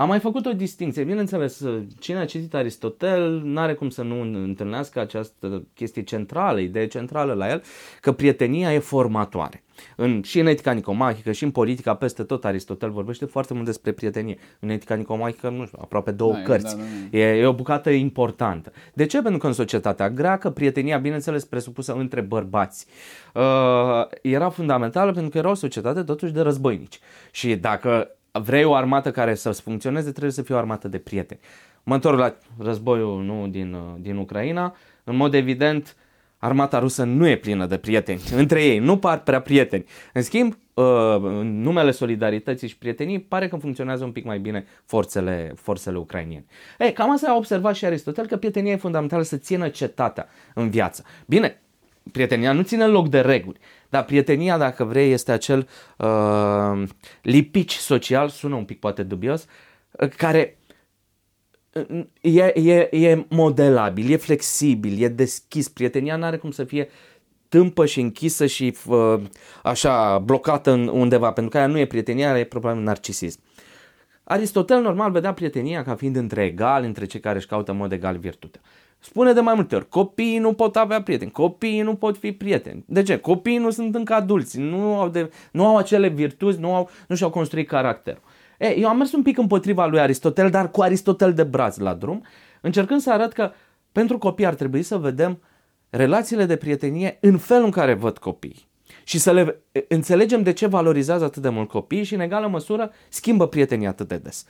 [0.00, 1.04] am mai făcut o distinție.
[1.04, 1.64] Bineînțeles,
[1.98, 7.32] cine a citit Aristotel nu are cum să nu întâlnească această chestie centrală, idee centrală
[7.32, 7.62] la el,
[8.00, 9.62] că prietenia e formatoare.
[9.96, 13.92] În, și în etica nicomahică și în politica, peste tot Aristotel vorbește foarte mult despre
[13.92, 14.38] prietenie.
[14.60, 16.76] În etica nicomahică, nu știu, aproape două da, cărți.
[16.76, 17.18] Da, da, da.
[17.18, 18.72] E, e o bucată importantă.
[18.94, 19.22] De ce?
[19.22, 22.86] Pentru că în societatea greacă prietenia, bineînțeles, presupusă între bărbați,
[23.34, 23.42] uh,
[24.22, 26.98] era fundamentală pentru că era o societate totuși de războinici.
[27.30, 31.40] Și dacă vrei o armată care să funcționeze, trebuie să fie o armată de prieteni.
[31.82, 34.76] Mă întorc la războiul nu, din, uh, din Ucraina.
[35.04, 35.96] În mod evident,
[36.38, 38.20] armata rusă nu e plină de prieteni.
[38.34, 39.84] Între ei nu par prea prieteni.
[40.12, 40.84] În schimb, uh,
[41.22, 46.44] în numele solidarității și prietenii, pare că funcționează un pic mai bine forțele, forțele ucrainiene.
[46.78, 50.70] Ei, cam asta a observat și Aristotel, că prietenia e fundamentală să țină cetatea în
[50.70, 51.04] viață.
[51.26, 51.60] Bine,
[52.12, 53.58] prietenia nu ține loc de reguli,
[53.90, 55.68] Dar prietenia, dacă vrei, este acel
[55.98, 56.82] uh,
[57.22, 59.46] lipici social, sună un pic poate dubios,
[59.90, 60.58] uh, care
[61.72, 65.68] uh, e, e, e modelabil, e flexibil, e deschis.
[65.68, 66.88] Prietenia nu are cum să fie
[67.48, 69.20] tâmpă și închisă și uh,
[69.62, 73.40] așa blocată în undeva, pentru că aia nu e prietenia, e probabil narcisism.
[74.24, 77.92] Aristotel normal vedea prietenia ca fiind între egali, între cei care își caută în mod
[77.92, 78.60] egal virtutea.
[79.02, 82.84] Spune de mai multe ori, copiii nu pot avea prieteni, copiii nu pot fi prieteni.
[82.86, 83.16] De ce?
[83.16, 87.16] Copiii nu sunt încă adulți, nu au, de, nu au acele virtuți, nu, au, nu
[87.16, 88.22] și-au construit caracterul.
[88.58, 91.94] E, eu am mers un pic împotriva lui Aristotel, dar cu Aristotel de braț la
[91.94, 92.24] drum,
[92.60, 93.52] încercând să arăt că
[93.92, 95.42] pentru copii ar trebui să vedem
[95.90, 98.68] relațiile de prietenie în felul în care văd copiii.
[99.04, 102.90] Și să le înțelegem de ce valorizează atât de mult copiii și în egală măsură
[103.08, 104.46] schimbă prietenii atât de des.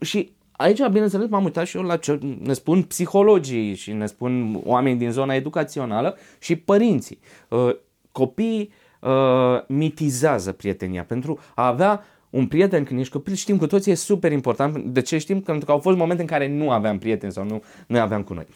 [0.00, 4.60] Și aici, bineînțeles, m-am uitat și eu la ce ne spun psihologii și ne spun
[4.64, 7.18] oameni din zona educațională și părinții.
[7.48, 7.70] Uh,
[8.12, 13.92] copiii uh, mitizează prietenia pentru a avea un prieten când ești copil, știm cu toții,
[13.92, 14.78] e super important.
[14.78, 15.40] De ce știm?
[15.40, 18.34] Pentru că au fost momente în care nu aveam prieteni sau nu, nu aveam cu
[18.34, 18.46] noi.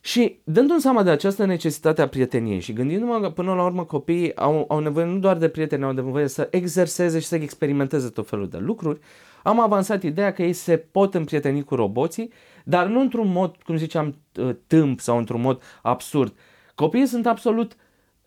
[0.00, 4.36] Și dându-mi seama de această necesitate a prieteniei și gândindu-mă că până la urmă copiii
[4.36, 8.28] au, au nevoie nu doar de prieteni, au nevoie să exerseze și să experimenteze tot
[8.28, 8.98] felul de lucruri,
[9.42, 12.32] am avansat ideea că ei se pot împrieteni cu roboții,
[12.64, 16.32] dar nu într-un mod, cum ziceam, ă, tâmp sau într-un mod absurd.
[16.74, 17.76] Copiii sunt absolut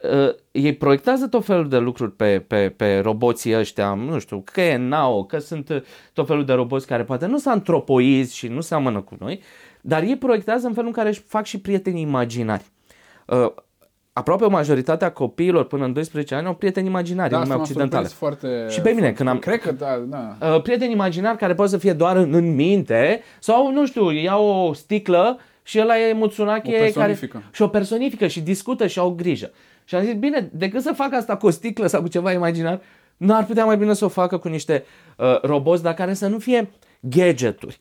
[0.02, 4.62] uh, ei proiectează tot felul de lucruri pe, pe, pe roboții ăștia, nu știu, că
[4.62, 8.62] e Nao, că sunt tot felul de roboți care poate nu sunt antropoizi și nu
[8.62, 9.42] seamănă cu noi,
[9.86, 12.66] dar ei proiectează în felul în care își fac și prieteni imaginari.
[13.28, 13.52] Uh,
[14.14, 18.08] aproape majoritatea copiilor până în 12 ani au prieteni imaginari da, în lumea occidentală.
[18.08, 19.40] Foarte, și pe mine, când am...
[19.40, 20.38] Cred că da, da.
[20.54, 24.46] Uh, prieteni imaginari care pot să fie doar în, în minte sau, nu știu, iau
[24.46, 27.20] o sticlă și ăla e Mutsunake care...
[27.52, 29.52] Și o personifică și discută și au grijă.
[29.86, 32.82] Și am zis, bine, decât să fac asta cu o sticlă sau cu ceva imaginar,
[33.18, 34.84] nu ar putea mai bine să o facă cu niște
[35.18, 37.80] uh, roboți, dar care să nu fie gadgeturi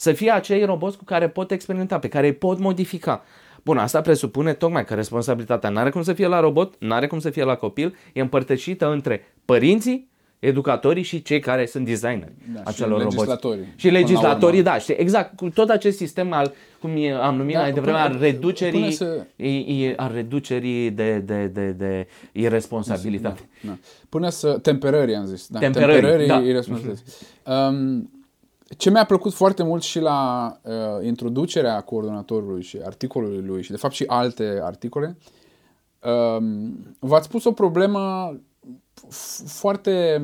[0.00, 3.24] să fie acei roboți cu care pot experimenta, pe care îi pot modifica.
[3.62, 7.06] Bun, asta presupune tocmai că responsabilitatea nu are cum să fie la robot, nu are
[7.06, 12.32] cum să fie la copil, e împărtășită între părinții, educatorii și cei care sunt designeri
[12.54, 13.16] da, acelor și roboți.
[13.16, 13.64] Legislatorii.
[13.76, 16.90] Și legislatorii, da, știi, exact, cu tot acest sistem al, cum
[17.22, 19.26] am numit da, mai devreme, al reducerii, să...
[19.96, 23.48] al reducerii de, de, de, de irresponsabilitate.
[23.62, 23.78] Da, da.
[24.08, 26.38] Până să, temperării am zis, da, temperării, temperării da.
[26.38, 27.10] irresponsabilitate.
[27.46, 28.10] Um,
[28.76, 33.76] ce mi-a plăcut foarte mult și la uh, introducerea coordonatorului și articolului lui și de
[33.76, 35.16] fapt și alte articole,
[36.02, 36.44] uh,
[36.98, 38.34] v-ați pus o problemă
[39.46, 40.22] foarte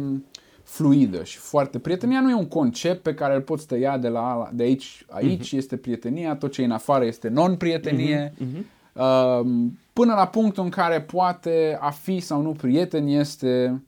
[0.62, 1.78] fluidă și foarte...
[1.78, 5.48] Prietenia nu e un concept pe care îl poți tăia de, la, de aici, aici
[5.48, 5.56] uh-huh.
[5.56, 8.72] este prietenia, tot ce e în afară este non-prietenie, uh-huh.
[8.94, 9.40] Uh,
[9.92, 13.82] până la punctul în care poate a fi sau nu prieten este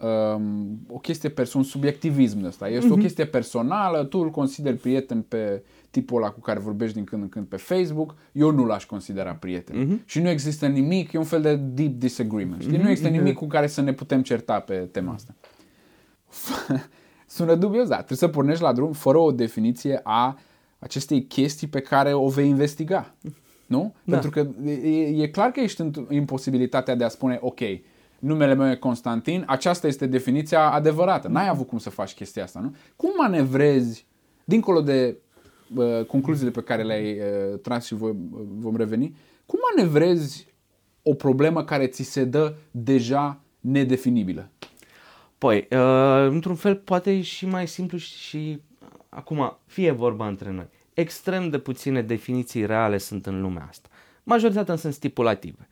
[0.00, 2.68] um, o chestie persoană, subiectivism ăsta.
[2.68, 2.90] Este uh-huh.
[2.90, 3.00] o mhm.
[3.00, 7.28] chestie personală, tu îl consideri prieten pe tipul ăla cu care vorbești din când în
[7.28, 9.76] când pe Facebook, eu nu l-aș considera prieten.
[9.76, 10.04] Uh-huh.
[10.04, 12.62] Și nu există nimic, e un fel de deep disagreement.
[12.62, 12.78] Știi?
[12.78, 12.82] Uh-huh.
[12.82, 15.34] Nu există nimic cu care să ne putem certa pe tema asta.
[17.26, 17.94] Sună dubios, da.
[17.94, 20.38] Trebuie să pornești la drum fără o definiție a
[20.78, 23.14] acestei chestii pe care o vei investiga.
[23.66, 23.94] Nu?
[24.04, 24.18] Da.
[24.18, 27.60] Pentru că e, e clar că ești în imposibilitatea de a spune, ok,
[28.20, 31.28] numele meu e Constantin, aceasta este definiția adevărată.
[31.28, 32.74] N-ai avut cum să faci chestia asta, nu?
[32.96, 34.06] Cum manevrezi,
[34.44, 35.16] dincolo de
[35.74, 39.16] uh, concluziile pe care le-ai uh, tras și voi, uh, vom reveni,
[39.46, 40.46] cum manevrezi
[41.02, 44.50] o problemă care ți se dă deja nedefinibilă?
[45.38, 48.60] Păi, uh, într-un fel poate e și mai simplu și, și
[49.08, 50.68] acum fie vorba între noi.
[50.94, 53.88] Extrem de puține definiții reale sunt în lumea asta.
[54.22, 55.68] Majoritatea sunt stipulative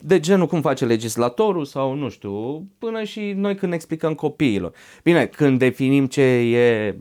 [0.00, 4.72] de genul cum face legislatorul sau nu știu, până și noi când explicăm copiilor.
[5.02, 6.96] Bine, când definim ce e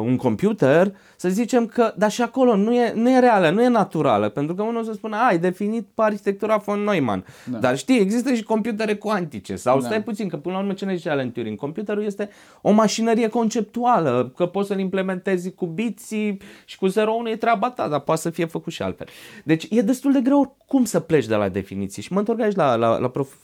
[0.00, 3.68] un computer, să zicem că, dar și acolo nu e, nu e reală, nu e
[3.68, 7.58] naturală, pentru că unul o să spună, ai definit arhitectura von Neumann, da.
[7.58, 9.86] dar știi, există și computere cuantice, sau da.
[9.86, 12.30] stai puțin, că până la urmă ce ne zice Alan Turing, computerul este
[12.60, 17.70] o mașinărie conceptuală, că poți să-l implementezi cu biții și cu 0 1 e treaba
[17.70, 19.06] ta, dar poate să fie făcut și altfel.
[19.44, 22.54] Deci e destul de greu cum să pleci de la definiții și mă întorc aici
[22.54, 23.34] la, la, la prof,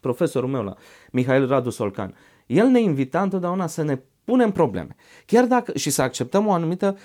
[0.00, 0.74] profesorul meu, la
[1.10, 2.14] Mihail Radu Solcan.
[2.46, 4.96] El ne invita întotdeauna să ne punem probleme.
[5.26, 6.98] Chiar dacă și să acceptăm o anumită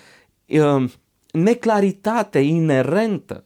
[0.48, 0.92] uh,
[1.32, 3.44] neclaritate inerentă.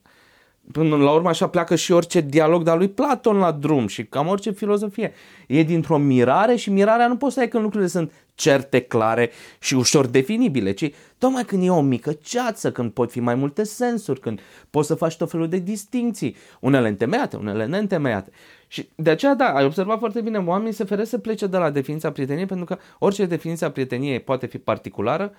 [0.72, 4.28] Până la urmă așa pleacă și orice dialog de-a lui Platon la drum și cam
[4.28, 5.14] orice filozofie.
[5.48, 9.74] E dintr-o mirare și mirarea nu poți să ai când lucrurile sunt certe, clare și
[9.74, 14.20] ușor definibile, ci tocmai când e o mică ceață, când pot fi mai multe sensuri,
[14.20, 18.32] când poți să faci tot felul de distinții, unele întemeiate, unele neîntemeiate.
[18.72, 21.70] Și de aceea, da, ai observat foarte bine, oamenii se feresc să plece de la
[21.70, 25.34] definiția prieteniei pentru că orice definiție a prieteniei poate fi particulară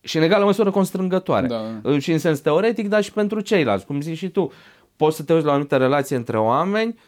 [0.00, 1.46] și în egală măsură constrângătoare.
[1.46, 1.98] Da.
[1.98, 3.86] Și în sens teoretic, dar și pentru ceilalți.
[3.86, 4.52] Cum zici și tu,
[4.96, 6.98] poți să te uiți la o anumită relație între oameni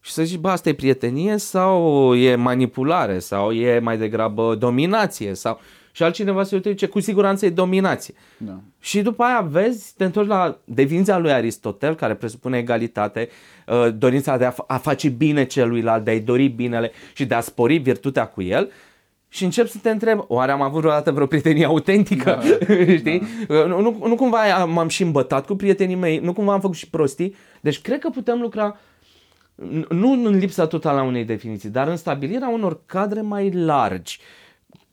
[0.00, 5.34] și să zici, bă, asta e prietenie sau e manipulare sau e mai degrabă dominație
[5.34, 5.60] sau...
[5.98, 8.14] Și altcineva se uite, ce cu siguranță e dominație.
[8.36, 8.60] Da.
[8.80, 13.28] Și după aia vezi, te întorci la definiția lui Aristotel, care presupune egalitate,
[13.66, 17.40] uh, dorința de a, a face bine celuilalt, de a-i dori binele și de a
[17.40, 18.70] spori virtutea cu el
[19.28, 22.40] și încep să te întreb, oare am avut vreodată vreo prietenie autentică?
[22.42, 23.22] Da, Știi?
[23.48, 23.64] Da.
[23.66, 26.90] Nu, nu, nu cumva m-am și îmbătat cu prietenii mei, nu cumva am făcut și
[26.90, 27.34] prostii.
[27.60, 28.78] Deci cred că putem lucra
[29.88, 34.20] nu în lipsa totală a unei definiții, dar în stabilirea unor cadre mai largi.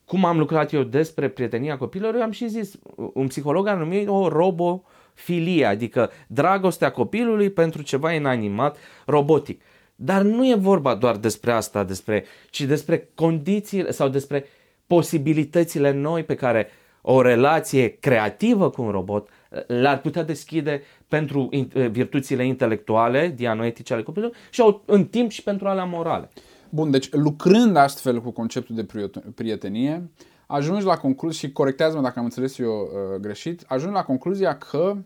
[0.06, 2.74] Cum am lucrat eu despre prietenia copilor, eu am și zis,
[3.14, 9.62] un psiholog a numit o robofilie, adică dragostea copilului pentru ceva inanimat, robotic.
[9.96, 14.46] Dar nu e vorba doar despre asta, despre, ci despre condițiile sau despre
[14.88, 16.70] posibilitățile noi pe care
[17.02, 19.30] o relație creativă cu un robot
[19.68, 21.50] l-ar putea deschide pentru
[21.92, 26.30] virtuțile intelectuale, dianoetice ale copilului și în timp și pentru alea morale.
[26.76, 30.10] Bun, deci lucrând astfel cu conceptul de prietenie,
[30.48, 34.98] ajungi la concluzie și corectează-mă dacă am înțeles eu uh, greșit, ajungi la concluzia că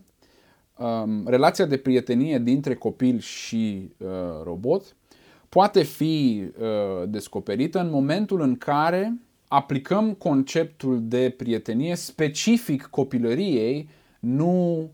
[0.76, 4.08] um, relația de prietenie dintre copil și uh,
[4.44, 4.96] robot
[5.48, 13.88] poate fi uh, descoperită în momentul în care aplicăm conceptul de prietenie specific copilăriei,
[14.20, 14.90] nu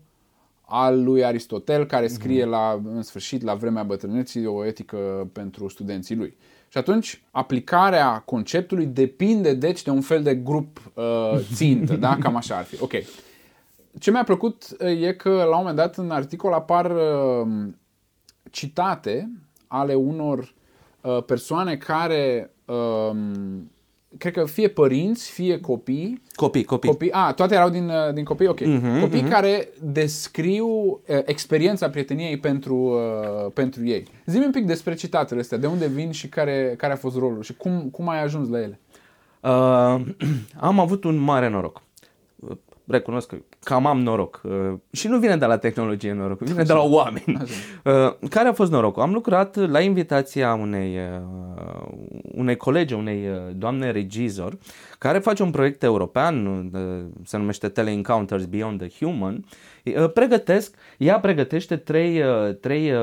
[0.61, 2.51] al lui Aristotel, care scrie mhm.
[2.51, 6.37] la, în sfârșit, la vremea bătrâneții, o etică pentru studenții lui.
[6.69, 12.17] Și atunci, aplicarea conceptului depinde, deci, de un fel de grup uh, țintă, da?
[12.21, 12.81] Cam așa ar fi.
[12.81, 12.91] Ok.
[13.99, 17.67] Ce mi-a plăcut uh, e că, la un moment dat, în articol apar uh,
[18.51, 19.31] citate
[19.67, 20.53] ale unor
[21.01, 23.11] uh, persoane care uh,
[24.17, 26.21] cred că fie părinți, fie copii.
[26.35, 26.89] Copii, copii.
[26.89, 28.59] copii a, toate erau din, uh, din copii, ok.
[28.59, 29.29] Uh-huh, copii uh-huh.
[29.29, 34.03] care descriu uh, experiența prieteniei pentru, uh, pentru ei.
[34.25, 37.41] Zi-mi un pic despre citatele astea, de unde vin și care, care a fost rolul
[37.41, 38.79] și cum, cum ai ajuns la ele.
[39.41, 40.01] Uh,
[40.69, 41.81] am avut un mare noroc
[42.87, 44.41] recunosc că cam am noroc.
[44.43, 47.37] Uh, și nu vine de la tehnologie noroc, vine de la oameni.
[47.83, 49.01] Uh, care a fost norocul?
[49.01, 51.87] Am lucrat la invitația unei, uh,
[52.31, 54.57] unei colege, unei doamne regizor,
[54.99, 56.69] care face un proiect european,
[57.23, 59.45] se numește Tele Encounters Beyond the Human.
[60.13, 62.21] Pregătesc, ea pregătește trei,
[62.61, 62.93] trei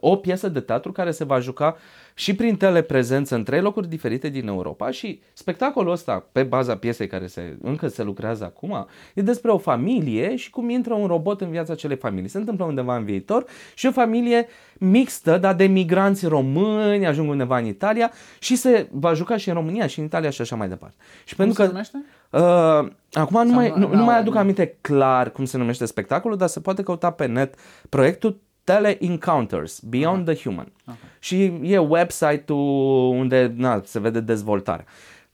[0.00, 1.76] o piesă de teatru care se va juca
[2.14, 7.06] și prin teleprezență în trei locuri diferite din Europa și spectacolul ăsta, pe baza piesei
[7.06, 11.40] care se, încă se lucrează acum, e despre o familie și cum intră un robot
[11.40, 12.28] în viața acelei familii.
[12.28, 13.44] Se întâmplă undeva în viitor
[13.74, 14.46] și o familie
[14.78, 19.54] mixtă, dar de migranți români, ajung undeva în Italia și se va juca și în
[19.54, 20.96] România și în Italia și așa mai departe.
[21.24, 22.04] Și cum pentru se că, numește?
[22.30, 26.48] Uh, acum nu mai, nu, nu mai aduc aminte clar cum se numește spectacolul, dar
[26.48, 27.54] se poate căuta pe net
[27.88, 30.32] proiectul Tele Encounters, Beyond Aha.
[30.32, 30.72] the Human.
[30.84, 30.98] Aha.
[31.18, 34.84] Și e website-ul unde na, se vede dezvoltarea.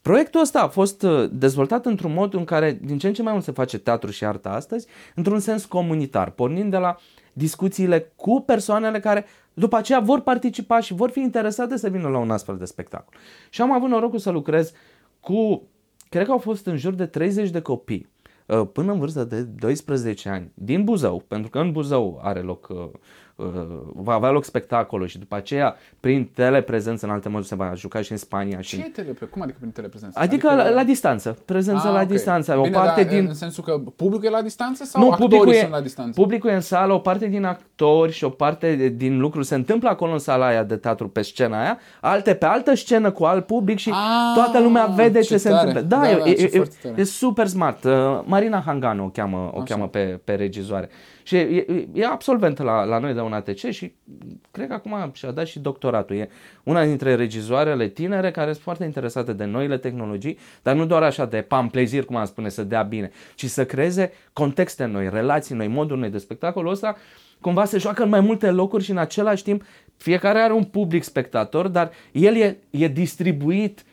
[0.02, 3.32] Proiectul ăsta a fost uh, dezvoltat într-un mod în care din ce în ce mai
[3.32, 6.96] mult se face teatru și artă astăzi, într-un sens comunitar, pornind de la
[7.32, 12.18] discuțiile cu persoanele care după aceea vor participa și vor fi interesate să vină la
[12.18, 13.14] un astfel de spectacol.
[13.50, 14.72] Și am avut norocul să lucrez
[15.20, 15.62] cu,
[16.08, 18.17] cred că au fost în jur de 30 de copii uh,
[18.72, 22.76] până în vârstă de 12 ani din Buzău, pentru că în Buzău are loc uh,
[22.78, 22.90] Uh,
[23.94, 28.00] va avea loc spectacolul și după aceea prin teleprezență în alte moduri se va juca
[28.02, 28.60] și în Spania.
[28.60, 29.26] Și Ce e telepre?
[29.26, 30.18] Cum adică prin teleprezență?
[30.18, 32.06] Adică, adică la, la distanță, prezență ah, la okay.
[32.06, 32.52] distanță.
[32.52, 33.26] Bine, o parte din...
[33.28, 36.20] în sensul că publicul e la distanță sau nu, actorii e, sunt la distanță?
[36.20, 39.88] Publicul e în sală, o parte din actori și o parte din lucruri se întâmplă
[39.88, 43.46] acolo în sala aia de teatru pe scena aia, alte pe altă scenă cu alt
[43.46, 43.96] public și ah,
[44.34, 45.80] toată lumea vede ce, ce se întâmplă.
[45.80, 47.84] Da, da, e, da e, e, e super smart.
[47.84, 47.92] Uh,
[48.24, 50.90] Marina Hangano o cheamă, o cheamă pe, pe regizoare.
[51.28, 53.92] Și e, e absolventă la, la noi de un ATC și
[54.50, 56.16] cred că acum și-a dat și doctoratul.
[56.16, 56.28] E
[56.62, 61.26] una dintre regizoarele tinere care sunt foarte interesate de noile tehnologii, dar nu doar așa
[61.26, 65.66] de plezir, cum am spune, să dea bine, ci să creeze contexte noi, relații noi,
[65.66, 66.96] moduri noi de spectacolul ăsta
[67.40, 69.62] cumva se joacă în mai multe locuri și în același timp
[69.96, 73.84] fiecare are un public spectator, dar el e, e distribuit,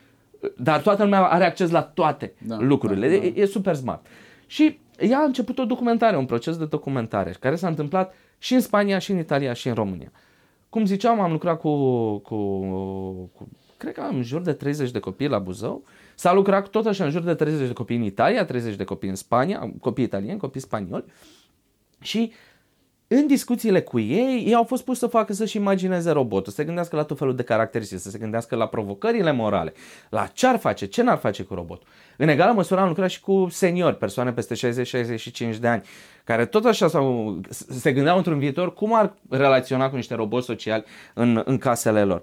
[0.56, 3.08] dar toată lumea are acces la toate da, lucrurile.
[3.08, 3.24] Da, da.
[3.24, 4.06] E, e super smart.
[4.46, 8.60] Și ea a început o documentare, un proces de documentare care s-a întâmplat și în
[8.60, 10.12] Spania, și în Italia, și în România.
[10.68, 11.70] Cum ziceam, am lucrat cu,
[12.18, 12.60] cu,
[13.34, 15.84] cu cred că am în jur de 30 de copii la Buzău.
[16.14, 19.08] S-a lucrat tot așa în jur de 30 de copii în Italia, 30 de copii
[19.08, 21.04] în Spania, copii italieni, copii spanioli.
[22.00, 22.32] Și
[23.08, 26.64] în discuțiile cu ei, ei au fost pus să facă să-și imagineze robotul, să se
[26.64, 29.72] gândească la tot felul de caracteristici, să se gândească la provocările morale,
[30.10, 31.86] la ce ar face, ce n-ar face cu robotul.
[32.16, 34.72] În egală măsură am lucrat și cu seniori, persoane peste
[35.54, 35.82] 60-65 de ani,
[36.24, 37.36] care tot așa sau
[37.68, 40.84] se gândeau într-un viitor cum ar relaționa cu niște roboți sociali
[41.14, 42.22] în, în casele lor.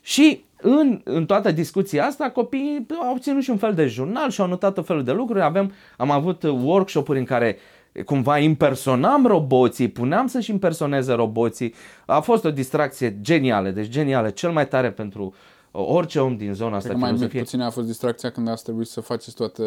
[0.00, 4.40] Și în, în toată discuția asta, copiii au ținut și un fel de jurnal și
[4.40, 5.42] au notat tot felul de lucruri.
[5.42, 7.58] Avem, am avut workshop-uri în care
[8.04, 11.74] cumva impersonam roboții, puneam să-și impersoneze roboții.
[12.06, 15.34] A fost o distracție genială, deci genială, cel mai tare pentru
[15.70, 16.88] orice om din zona asta.
[16.88, 19.62] Cred că mai puțin a fost distracția când ați trebuit să faceți toată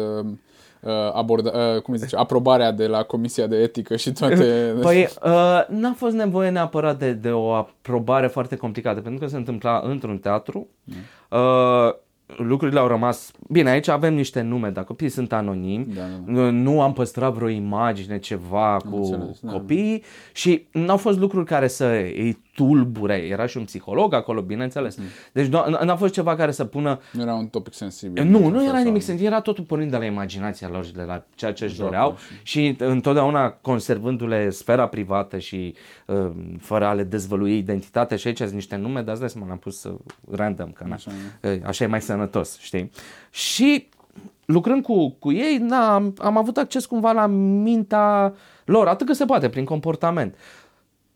[0.80, 4.74] uh, aborda, uh, cum zice, aprobarea de la Comisia de Etică și toate...
[4.82, 9.36] Păi uh, n-a fost nevoie neapărat de, de o aprobare foarte complicată, pentru că se
[9.36, 10.66] întâmpla într-un teatru.
[10.84, 10.94] Mm.
[11.38, 11.94] Uh,
[12.36, 13.30] lucrurile au rămas...
[13.48, 16.50] Bine, aici avem niște nume, dar copiii sunt anonimi, da, da, da.
[16.50, 19.52] nu am păstrat vreo imagine, ceva am cu înțeles, da.
[19.52, 20.06] copiii da.
[20.32, 23.14] și nu au fost lucruri care să îi tulbure.
[23.14, 24.96] Era și un psiholog acolo, bineînțeles.
[24.96, 25.04] Mm.
[25.32, 25.46] Deci
[25.84, 27.00] n-a fost ceva care să pună...
[27.12, 28.24] Nu era un topic sensibil.
[28.24, 31.24] Nu, nu era nimic sensibil, era totul pornind de la imaginația lor și de la
[31.34, 32.60] ceea ce își doreau și...
[32.60, 35.74] și întotdeauna conservându-le sfera privată și
[36.06, 39.84] uh, fără a le dezvălui identitatea și aici sunt niște nume, dar asta l-am pus
[39.84, 39.94] uh,
[40.30, 41.10] random, că așa,
[41.42, 42.90] uh, așa e mai sănătos, știi?
[43.30, 43.88] Și
[44.44, 48.34] lucrând cu, cu ei, na, am, am avut acces cumva la mintea
[48.64, 50.34] lor, atât că se poate, prin comportament.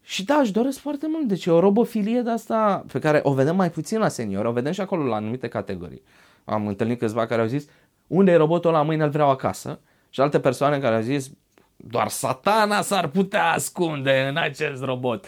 [0.04, 1.28] Și da, își doresc foarte mult.
[1.28, 4.52] Deci e o robofilie de asta pe care o vedem mai puțin la senior, o
[4.52, 6.02] vedem și acolo la anumite categorii.
[6.44, 7.68] Am întâlnit câțiva care au zis,
[8.06, 9.80] unde e robotul la mâine, îl vreau acasă.
[10.10, 11.30] Și alte persoane care au zis,
[11.76, 15.26] doar satana s-ar putea ascunde în acest robot.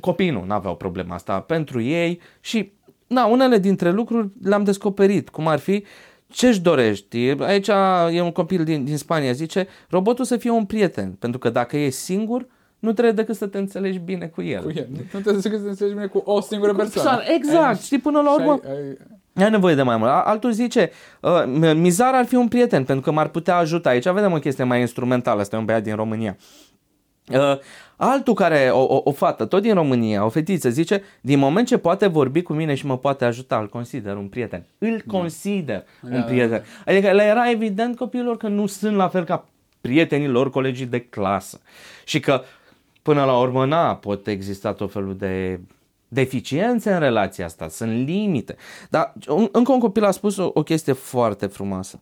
[0.00, 2.72] Copiii nu aveau problema asta pentru ei și
[3.06, 5.84] na, unele dintre lucruri le-am descoperit, cum ar fi
[6.28, 7.18] ce-și dorești?
[7.38, 7.68] Aici
[8.10, 11.76] e un copil din, din Spania, zice, robotul să fie un prieten, pentru că dacă
[11.76, 12.46] e singur,
[12.80, 14.62] nu trebuie decât să te înțelegi bine cu el.
[14.62, 14.86] Cu el.
[14.90, 17.22] Nu trebuie decât să te înțelegi bine cu o singură persoană.
[17.36, 18.60] Exact, ai, știi, până la urmă...
[18.64, 18.96] Ai,
[19.34, 19.44] ai...
[19.44, 20.10] ai nevoie de mai mult.
[20.10, 23.88] Altul zice, uh, Mizar ar fi un prieten pentru că m-ar putea ajuta.
[23.88, 26.36] Aici vedem o chestie mai instrumentală, este un băiat din România.
[27.32, 27.58] Uh,
[27.96, 31.78] altul care, o, o, o fată, tot din România, o fetiță, zice, din moment ce
[31.78, 34.66] poate vorbi cu mine și mă poate ajuta, îl consider un prieten.
[34.78, 35.18] Îl da.
[35.18, 36.16] consider da.
[36.16, 36.62] un prieten.
[36.86, 39.48] Adică le era evident copilor că nu sunt la fel ca
[39.80, 41.60] prietenii lor, colegii de clasă.
[42.04, 42.42] Și că
[43.02, 45.60] până la urmă, na, pot exista tot felul de
[46.08, 48.56] deficiențe în relația asta, sunt limite.
[48.90, 49.12] Dar
[49.52, 52.00] încă un copil a spus o, o chestie foarte frumoasă.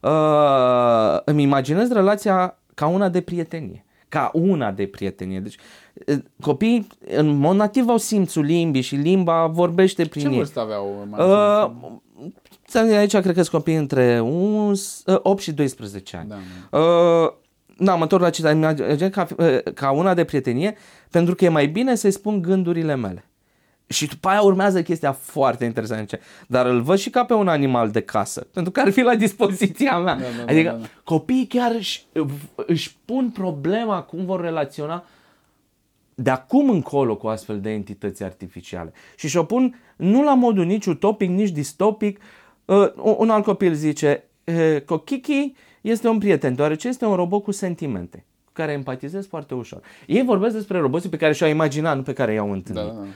[0.00, 3.84] Uh, îmi imaginez relația ca una de prietenie.
[4.08, 5.40] Ca una de prietenie.
[5.40, 5.56] Deci
[6.40, 10.32] copiii în mod nativ au simțul limbii și limba vorbește prin Ce ei.
[10.32, 11.06] Ce vârstă aveau?
[11.10, 11.28] Mai
[12.84, 14.20] uh, aici cred că sunt copii între
[15.04, 16.28] 8 și 12 ani.
[16.28, 17.32] Da, uh,
[17.80, 19.26] da, mă întorc la citat, ca,
[19.74, 20.76] ca una de prietenie,
[21.10, 23.24] pentru că e mai bine să-i spun gândurile mele.
[23.86, 26.18] Și după aia urmează chestia foarte interesantă.
[26.46, 29.14] Dar îl văd și ca pe un animal de casă, pentru că ar fi la
[29.14, 30.14] dispoziția mea.
[30.14, 30.86] Da, da, adică da, da, da.
[31.04, 32.06] copiii chiar își,
[32.54, 35.04] își pun problema cum vor relaționa
[36.14, 38.92] de acum încolo cu astfel de entități artificiale.
[39.16, 42.20] Și și-o pun nu la modul nici utopic, nici distopic.
[42.64, 44.24] Uh, un alt copil zice,
[45.04, 49.80] Kiki este un prieten, deoarece este un robot cu sentimente, cu care empatizez foarte ușor.
[50.06, 52.92] Ei vorbesc despre roboții pe care și-au imaginat, nu pe care i-au întâlnit.
[52.92, 53.06] Da, da.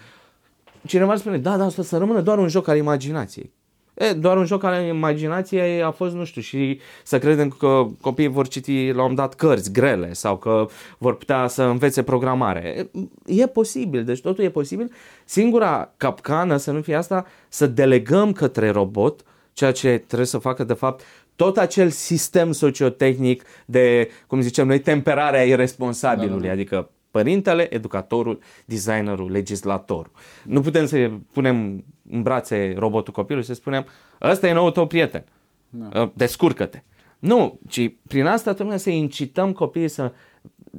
[0.87, 3.53] Cineva spune, da, da, să rămână doar un joc al imaginației.
[3.95, 8.29] E, doar un joc al imaginației a fost, nu știu, și să credem că copiii
[8.29, 10.67] vor citi la un dat cărți grele sau că
[10.99, 12.89] vor putea să învețe programare.
[13.27, 14.93] E, e posibil, deci totul e posibil.
[15.25, 20.65] Singura capcană să nu fie asta, să delegăm către robot ceea ce trebuie să facă
[20.65, 21.03] de fapt
[21.37, 26.53] tot acel sistem sociotehnic de, cum zicem noi, temperarea irresponsabilului, da, da.
[26.53, 30.11] adică părintele, educatorul, designerul, legislatorul.
[30.45, 33.87] Nu putem să punem în brațe robotul copilului și să spunem,
[34.23, 35.25] ăsta e nou tău prieten,
[35.69, 36.01] da.
[36.01, 36.83] Ă, descurcă-te.
[37.19, 40.13] Nu, ci prin asta trebuie să incităm copiii să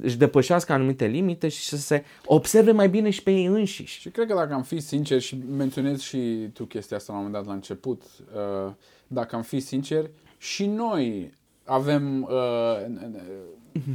[0.00, 4.00] își depășească anumite limite și să se observe mai bine și pe ei înșiși.
[4.00, 7.24] Și cred că dacă am fi sincer și menționez și tu chestia asta la un
[7.24, 8.02] moment dat la început,
[8.36, 8.76] ă,
[9.06, 10.10] dacă am fi sinceri,
[10.46, 11.32] și noi
[11.64, 12.30] avem uh,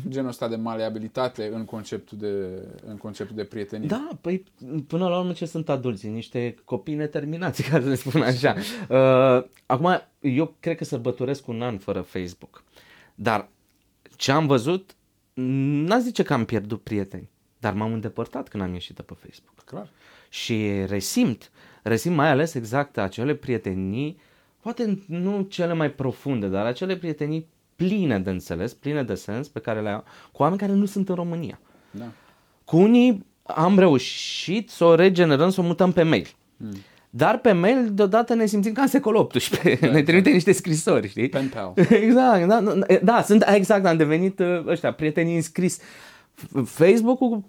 [0.09, 2.45] genul ăsta de maleabilitate în conceptul de,
[2.85, 3.87] în conceptul de prietenie.
[3.87, 4.43] Da, păi
[4.87, 6.09] până la urmă ce sunt adulții?
[6.09, 8.55] Niște copii neterminați, ca să le spun așa.
[8.89, 12.63] Uh, acum, eu cred că sărbătoresc un an fără Facebook.
[13.15, 13.49] Dar
[14.15, 14.95] ce am văzut,
[15.33, 17.29] n-a zice că am pierdut prieteni,
[17.59, 19.63] dar m-am îndepărtat când am ieșit de pe Facebook.
[19.65, 19.89] Clar.
[20.29, 21.51] Și resimt,
[21.83, 24.17] resimt mai ales exact acele prietenii
[24.61, 29.59] poate nu cele mai profunde, dar acele prietenii pline de înțeles, pline de sens pe
[29.59, 31.59] care le au cu oameni care nu sunt în România.
[31.91, 32.05] Da.
[32.65, 36.27] Cu unii am reușit să o regenerăm, să o mutăm pe mail.
[36.57, 36.75] Mm.
[37.09, 39.77] Dar pe mail deodată ne simțim ca în secolul XVIII.
[39.77, 41.29] Da, ne trimite niște scrisori, știi?
[41.29, 41.73] Pen pal.
[42.05, 45.79] exact, da, da, da, sunt, exact, am devenit uh, ăștia, prietenii înscris.
[46.65, 47.43] Facebook-ul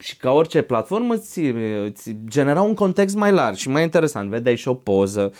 [0.00, 1.40] și ca orice platformă îți,
[1.84, 4.30] îți genera un context mai larg și mai interesant.
[4.30, 5.32] Vedeai și o poză,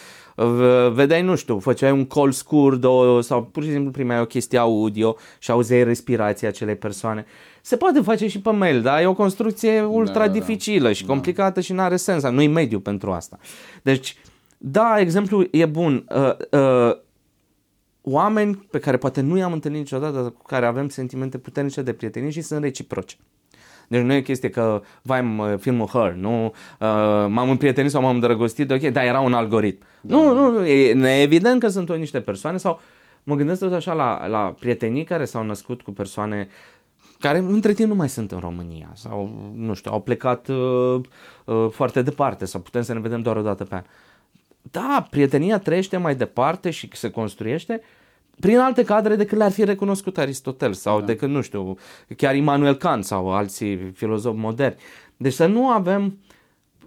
[0.93, 4.59] vedeai, nu știu, făceai un call scurt o, sau pur și simplu primeai o chestie
[4.59, 7.25] audio și auzeai respirația acelei persoane.
[7.63, 10.33] Se poate face și pe mail, dar e o construcție ultra da, da, da.
[10.33, 10.93] dificilă da.
[10.93, 11.61] și complicată da.
[11.61, 13.39] și nu are sens, nu e mediu pentru asta.
[13.83, 14.17] Deci,
[14.59, 16.07] da, exemplu e bun.
[16.15, 16.97] Uh, uh,
[18.03, 21.93] oameni pe care poate nu i-am întâlnit niciodată, dar cu care avem sentimente puternice de
[21.93, 23.17] prietenie și sunt reciproce.
[23.91, 26.53] Deci nu e chestie că, vai, filmul Her, nu, uh,
[27.29, 29.85] m-am împrietenit sau m-am îndrăgostit, ok, dar era un algoritm.
[30.01, 30.17] Da.
[30.17, 32.81] Nu, nu, e evident că sunt o niște persoane sau
[33.23, 36.49] mă gândesc tot așa la, la prietenii care s-au născut cu persoane
[37.19, 41.01] care între timp nu mai sunt în România sau, nu știu, au plecat uh,
[41.45, 43.83] uh, foarte departe sau putem să ne vedem doar o dată pe an.
[44.63, 47.81] Da, prietenia trăiește mai departe și se construiește
[48.41, 51.07] prin alte cadre decât le-ar fi recunoscut Aristotel sau da.
[51.07, 51.77] decât, nu știu,
[52.17, 54.77] chiar Immanuel Kant sau alții filozofi moderni.
[55.17, 56.19] Deci să nu avem,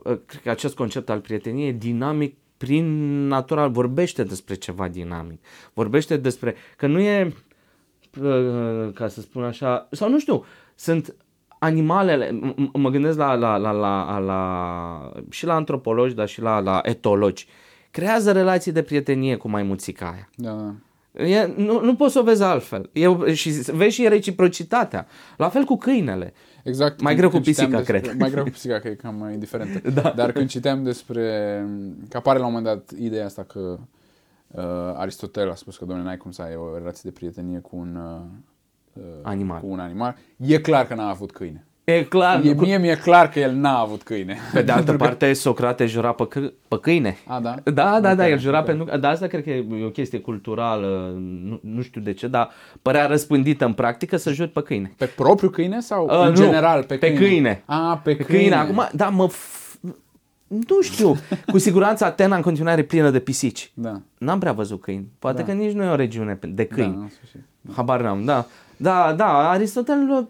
[0.04, 2.88] uh, cred că acest concept al prieteniei dinamic prin
[3.28, 5.40] natural vorbește despre ceva dinamic.
[5.74, 7.34] Vorbește despre că nu e
[8.22, 10.46] uh, ca să spun așa, sau nu știu,
[10.76, 11.16] sunt
[11.60, 16.60] animalele, m- mă gândesc la, la, la, la, la, și la antropologi, dar și la,
[16.60, 17.48] la etologi,
[17.92, 20.30] creează relații de prietenie cu maimuțica aia.
[20.36, 20.74] Da, da.
[21.14, 22.90] E, nu, nu poți să o vezi altfel.
[22.94, 25.08] E, și vezi și reciprocitatea.
[25.38, 26.34] La fel cu câinele.
[26.64, 27.02] Exact.
[27.02, 28.20] Mai greu cu pisica, despre, cred.
[28.20, 29.90] Mai greu cu pisica, că e cam mai indiferentă.
[30.02, 30.14] Da.
[30.16, 31.22] Dar când citeam despre...
[32.10, 33.80] Că apare la un moment dat ideea asta că
[34.48, 34.64] uh,
[34.96, 37.96] Aristotel a spus că, domnule, n-ai cum să ai o relație de prietenie cu un,
[38.94, 39.60] uh, animal.
[39.60, 40.16] cu un animal.
[40.38, 41.66] E clar că n-a avut câine.
[41.84, 42.46] E clar.
[42.46, 44.38] E, mie mi-e clar că el n-a avut câine.
[44.54, 47.18] Pe de altă parte, Socrate jura pe, c- pe câine.
[47.28, 47.56] A, da?
[47.64, 48.76] Da, da, okay, da, el jura okay.
[48.76, 48.98] pentru...
[48.98, 51.14] Dar asta cred că e o chestie culturală,
[51.44, 52.50] nu, nu știu de ce, dar
[52.82, 54.94] părea răspândită în practică să juri pe câine.
[54.98, 57.18] Pe propriu câine sau uh, în nu, general pe câine?
[57.18, 57.64] Pe câine.
[57.66, 58.40] A, pe, pe câine.
[58.40, 58.56] câine.
[58.56, 59.30] Acum, da, mă...
[59.30, 59.62] F-
[60.48, 61.16] nu știu,
[61.52, 63.72] cu siguranță Atena în continuare plină de pisici.
[63.74, 64.02] Da.
[64.18, 65.08] N-am prea văzut câini.
[65.20, 65.48] Poate da.
[65.48, 66.94] că nici nu e o regiune de câini.
[66.94, 67.10] Da, în
[67.62, 67.74] Da.
[67.76, 68.46] Habar n-am, da.
[68.78, 70.28] Da, da, Aristotel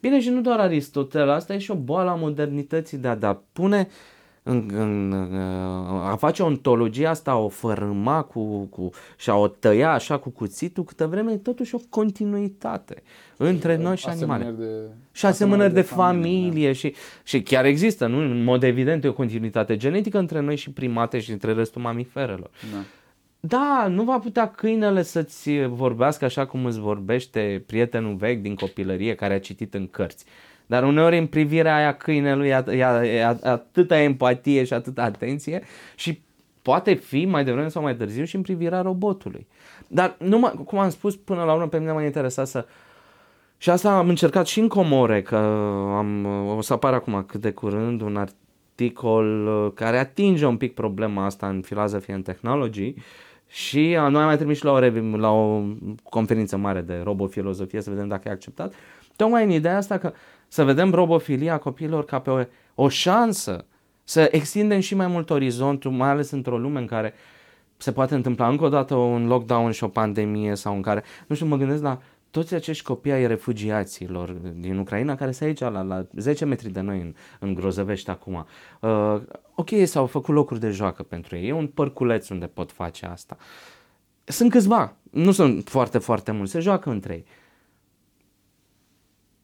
[0.00, 3.42] Bine, și nu doar Aristotel, asta e și o boală a modernității de a da
[3.52, 3.88] pune
[4.42, 5.12] în, în,
[6.04, 10.30] a face o ontologie asta, o fărâma cu, cu, și a o tăia așa cu
[10.30, 13.02] cuțitul, câtă vreme e totuși o continuitate
[13.36, 14.54] între noi și animale.
[14.58, 14.64] De,
[15.12, 16.72] și asemănări de, de familie, familie da.
[16.72, 16.94] și,
[17.24, 18.18] și chiar există, nu?
[18.18, 22.50] în mod evident, e o continuitate genetică între noi și primate și între restul mamiferelor.
[22.72, 22.78] Da.
[23.40, 29.14] Da, nu va putea câinele să-ți vorbească așa cum îți vorbește prietenul vechi din copilărie
[29.14, 30.24] care a citit în cărți.
[30.66, 32.76] Dar uneori în privirea aia câinelui e, e,
[33.06, 35.62] e atâta empatie și atâta atenție
[35.94, 36.20] și
[36.62, 39.46] poate fi mai devreme sau mai târziu și în privirea robotului.
[39.86, 42.66] Dar numai, cum am spus, până la urmă pe mine m-a interesat să
[43.56, 45.36] și asta am încercat și în Comore, că
[45.96, 46.26] am,
[46.56, 51.48] o să apară acum cât de curând un articol care atinge un pic problema asta
[51.48, 53.02] în Philosophy and Technology, uh,
[53.50, 54.78] și noi am mai trimis și la o,
[55.16, 55.62] la o
[56.02, 58.74] conferință mare de robofilozofie să vedem dacă e acceptat.
[59.16, 60.12] Tocmai în ideea asta că
[60.48, 62.42] să vedem robofilia copiilor ca pe o,
[62.74, 63.64] o șansă
[64.04, 67.14] să extindem și mai mult orizontul, mai ales într-o lume în care
[67.76, 71.34] se poate întâmpla încă o dată un lockdown și o pandemie sau în care, nu
[71.34, 75.82] știu, mă gândesc la toți acești copii ai refugiaților din Ucraina care sunt aici la,
[75.82, 78.46] la 10 metri de noi în, în Grozăvești acum.
[78.80, 79.20] Uh,
[79.54, 83.36] ok, s-au făcut locuri de joacă pentru ei, e un părculeț unde pot face asta.
[84.24, 87.24] Sunt câțiva, nu sunt foarte, foarte mulți, se joacă între ei.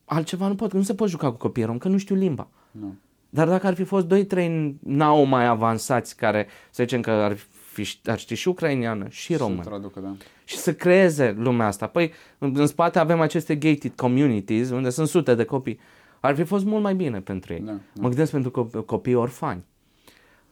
[0.05, 2.49] Altceva nu pot, nu se pot juca cu copiii rom, că nu știu limba.
[2.71, 2.95] Nu.
[3.31, 4.07] Dar dacă ar fi fost
[4.37, 4.49] 2-3
[4.81, 7.45] nao mai avansați care, să zicem că ar fi,
[8.05, 9.63] ar ști și ucrainiană și română.
[9.63, 10.15] Să traducă, da.
[10.45, 11.87] Și să creeze lumea asta.
[11.87, 15.79] Păi, în, în spate avem aceste gated communities, unde sunt sute de copii.
[16.21, 17.61] Ar fi fost mult mai bine pentru ei.
[17.61, 17.79] Da, da.
[18.01, 19.65] Mă gândesc pentru copii, copii orfani.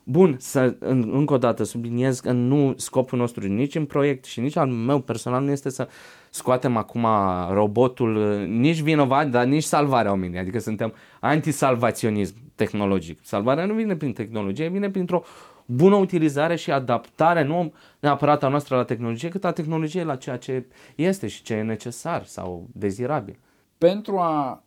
[0.07, 4.41] Bun, să în, încă o dată subliniez că nu scopul nostru nici în proiect și
[4.41, 5.89] nici al meu personal nu este să
[6.31, 7.07] scoatem acum
[7.51, 10.39] robotul, nici vinovat, dar nici salvarea oamenii.
[10.39, 13.19] Adică suntem antisalvaționism tehnologic.
[13.23, 15.23] Salvarea nu vine prin tehnologie, vine printr-o
[15.67, 20.37] bună utilizare și adaptare, nu neapărat a noastră la tehnologie, cât a tehnologiei la ceea
[20.37, 23.39] ce este și ce e necesar sau dezirabil.
[23.79, 24.63] Pentru a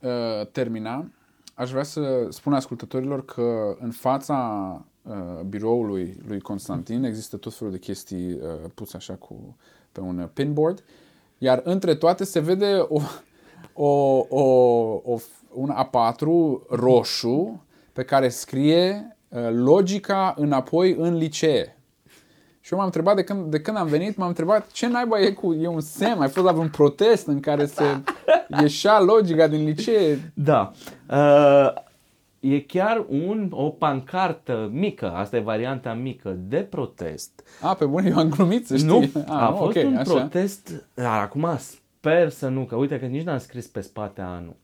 [0.00, 1.10] uh, termina,
[1.54, 4.36] aș vrea să spun ascultătorilor că în fața
[5.02, 5.14] uh,
[5.48, 8.38] biroului lui Constantin există tot felul de chestii uh,
[8.74, 9.56] puse așa cu,
[9.92, 10.84] pe un pinboard,
[11.38, 13.00] iar între toate se vede o,
[13.72, 14.42] o, o,
[15.04, 15.18] o
[15.52, 16.18] un A4
[16.68, 17.62] roșu
[17.92, 19.17] pe care scrie uh,
[19.50, 21.72] logica înapoi în licee.
[22.60, 25.30] Și eu m-am întrebat de când, de când am venit, m-am întrebat ce naiba e
[25.30, 27.84] cu, e un semn, ai fost la un protest în care se
[28.60, 30.32] ieșea logica din licee?
[30.34, 30.72] Da.
[31.10, 31.72] Uh,
[32.40, 37.30] e chiar un, o pancartă mică, asta e varianta mică, de protest.
[37.60, 38.88] A, pe bune, eu am glumit, să știi.
[38.88, 40.12] Nu, A, a nu, fost ok, un așa.
[40.12, 44.56] protest, dar acum sper să nu, că uite că nici n-am scris pe spate anul.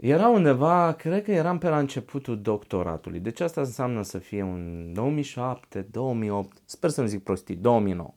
[0.00, 4.90] Era undeva, cred că eram pe la începutul doctoratului, deci asta înseamnă să fie un
[4.92, 8.14] 2007, 2008, sper să nu zic prostii, 2009.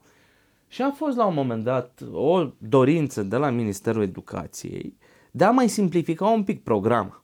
[0.67, 4.97] Și a fost la un moment dat o dorință de la Ministerul Educației
[5.31, 7.23] de a mai simplifica un pic programa.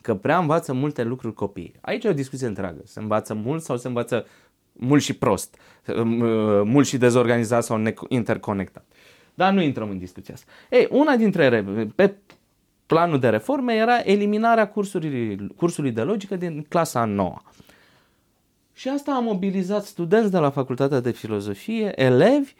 [0.00, 1.74] Că prea învață multe lucruri copiii.
[1.80, 2.80] Aici e o discuție întreagă.
[2.84, 4.26] Se învață mult sau se învață
[4.72, 5.56] mult și prost,
[6.64, 8.84] mult și dezorganizat sau ne- interconectat.
[9.34, 10.50] Dar nu intrăm în discuția asta.
[10.70, 12.14] Ei, una dintre, re- pe
[12.86, 17.40] planul de reforme era eliminarea cursului, cursului de logică din clasa 9.
[18.72, 22.54] Și asta a mobilizat studenți de la Facultatea de Filozofie, elevi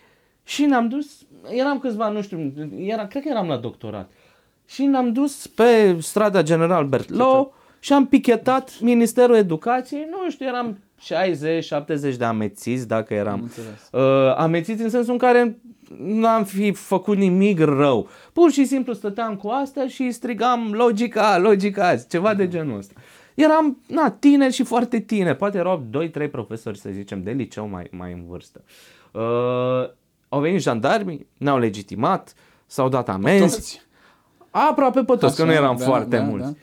[0.45, 4.11] și ne-am dus, eram câțiva, nu știu, era, cred că eram la doctorat.
[4.67, 7.55] Și ne-am dus pe strada General Bertlow
[7.85, 10.79] și am pichetat Ministerul Educației, nu știu, eram
[12.15, 13.89] 60-70 de amețiți, dacă eram înțeles.
[13.93, 15.59] uh, amețiți în sensul în care
[15.99, 18.09] n-am fi făcut nimic rău.
[18.33, 22.95] Pur și simplu stăteam cu asta și strigam logica, logica, ceva de genul ăsta.
[23.35, 25.87] Eram, na, tineri și foarte tineri, poate erau
[26.27, 28.63] 2-3 profesori, să zicem, de liceu mai, mai în vârstă.
[29.13, 29.23] Uh,
[30.29, 32.35] au venit jandarmii, ne-au legitimat,
[32.67, 33.55] s-au dat amenzi.
[33.55, 33.83] Toți?
[34.51, 36.57] Aproape pe toți, că Așa, nu eram da, foarte da, mulți.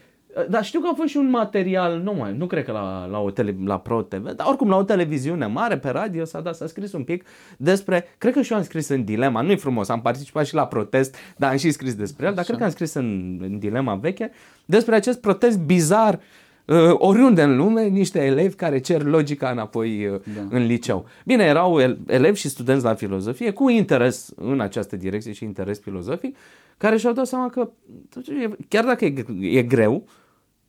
[0.49, 3.19] Dar știu că a fost și un material, nu mai, nu cred că la, la,
[3.19, 6.55] o tele, la Pro TV, dar oricum la o televiziune mare, pe radio s-a dat,
[6.55, 7.25] s-a scris un pic
[7.57, 10.67] despre, cred că și eu am scris în Dilema, nu-i frumos, am participat și la
[10.67, 13.95] protest, dar am și scris despre el, dar cred că am scris în, în Dilema
[13.95, 14.31] veche
[14.65, 16.19] despre acest protest bizar
[16.65, 20.41] uh, oriunde în lume, niște elevi care cer logica înapoi uh, Da.
[20.57, 21.05] în liceu.
[21.25, 25.79] Bine, erau el- elevi și studenți la filozofie cu interes în această direcție și interes
[25.79, 26.37] filozofic,
[26.77, 27.69] care și-au dat seama că
[28.09, 30.03] totuși, e- chiar dacă e, e greu,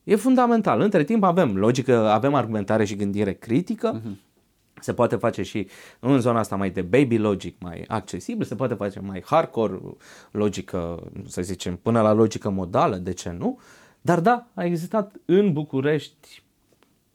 [0.04, 0.80] e fundamental.
[0.80, 4.02] Între timp avem logică, avem argumentare și gândire critică,
[4.80, 5.68] se poate face și
[6.00, 9.80] în zona asta mai de baby logic, mai accesibil, se poate face mai hardcore
[10.30, 13.58] logică, să zicem, până la logică modală, de ce nu?
[14.00, 16.42] Dar da, a existat în București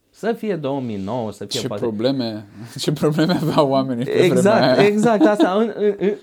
[0.10, 1.82] să fie 2009, să fie Ce poate...
[1.82, 2.46] probleme,
[2.80, 4.86] ce probleme aveau oamenii pe vremea Exact, aia.
[4.88, 5.52] exact, asta.
[5.52, 6.14] În, în, în,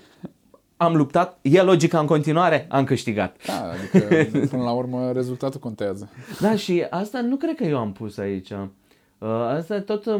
[0.77, 3.35] am luptat, e logica în continuare, am câștigat.
[3.45, 6.09] Da, adică până la urmă rezultatul contează.
[6.39, 8.49] Da, și asta nu cred că eu am pus aici.
[8.49, 10.15] Uh, Asta e tot uh,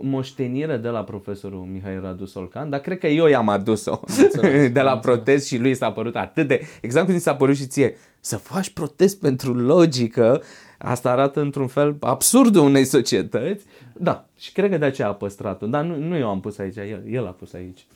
[0.00, 4.00] moștenire de la profesorul Mihai Radu Solcan, dar cred că eu i-am adus-o
[4.72, 6.60] de la protest și lui s-a părut atât de...
[6.80, 7.96] Exact cum ți s-a părut și ție.
[8.20, 10.42] Să faci protest pentru logică,
[10.78, 13.64] asta arată într-un fel absurdul unei societăți.
[13.92, 15.66] Da, și cred că de aceea a păstrat-o.
[15.66, 17.86] Dar nu, nu eu am pus aici, el, el a pus aici.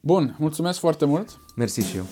[0.00, 1.38] Bun, mulțumesc foarte mult.
[1.54, 2.04] Mersi și eu.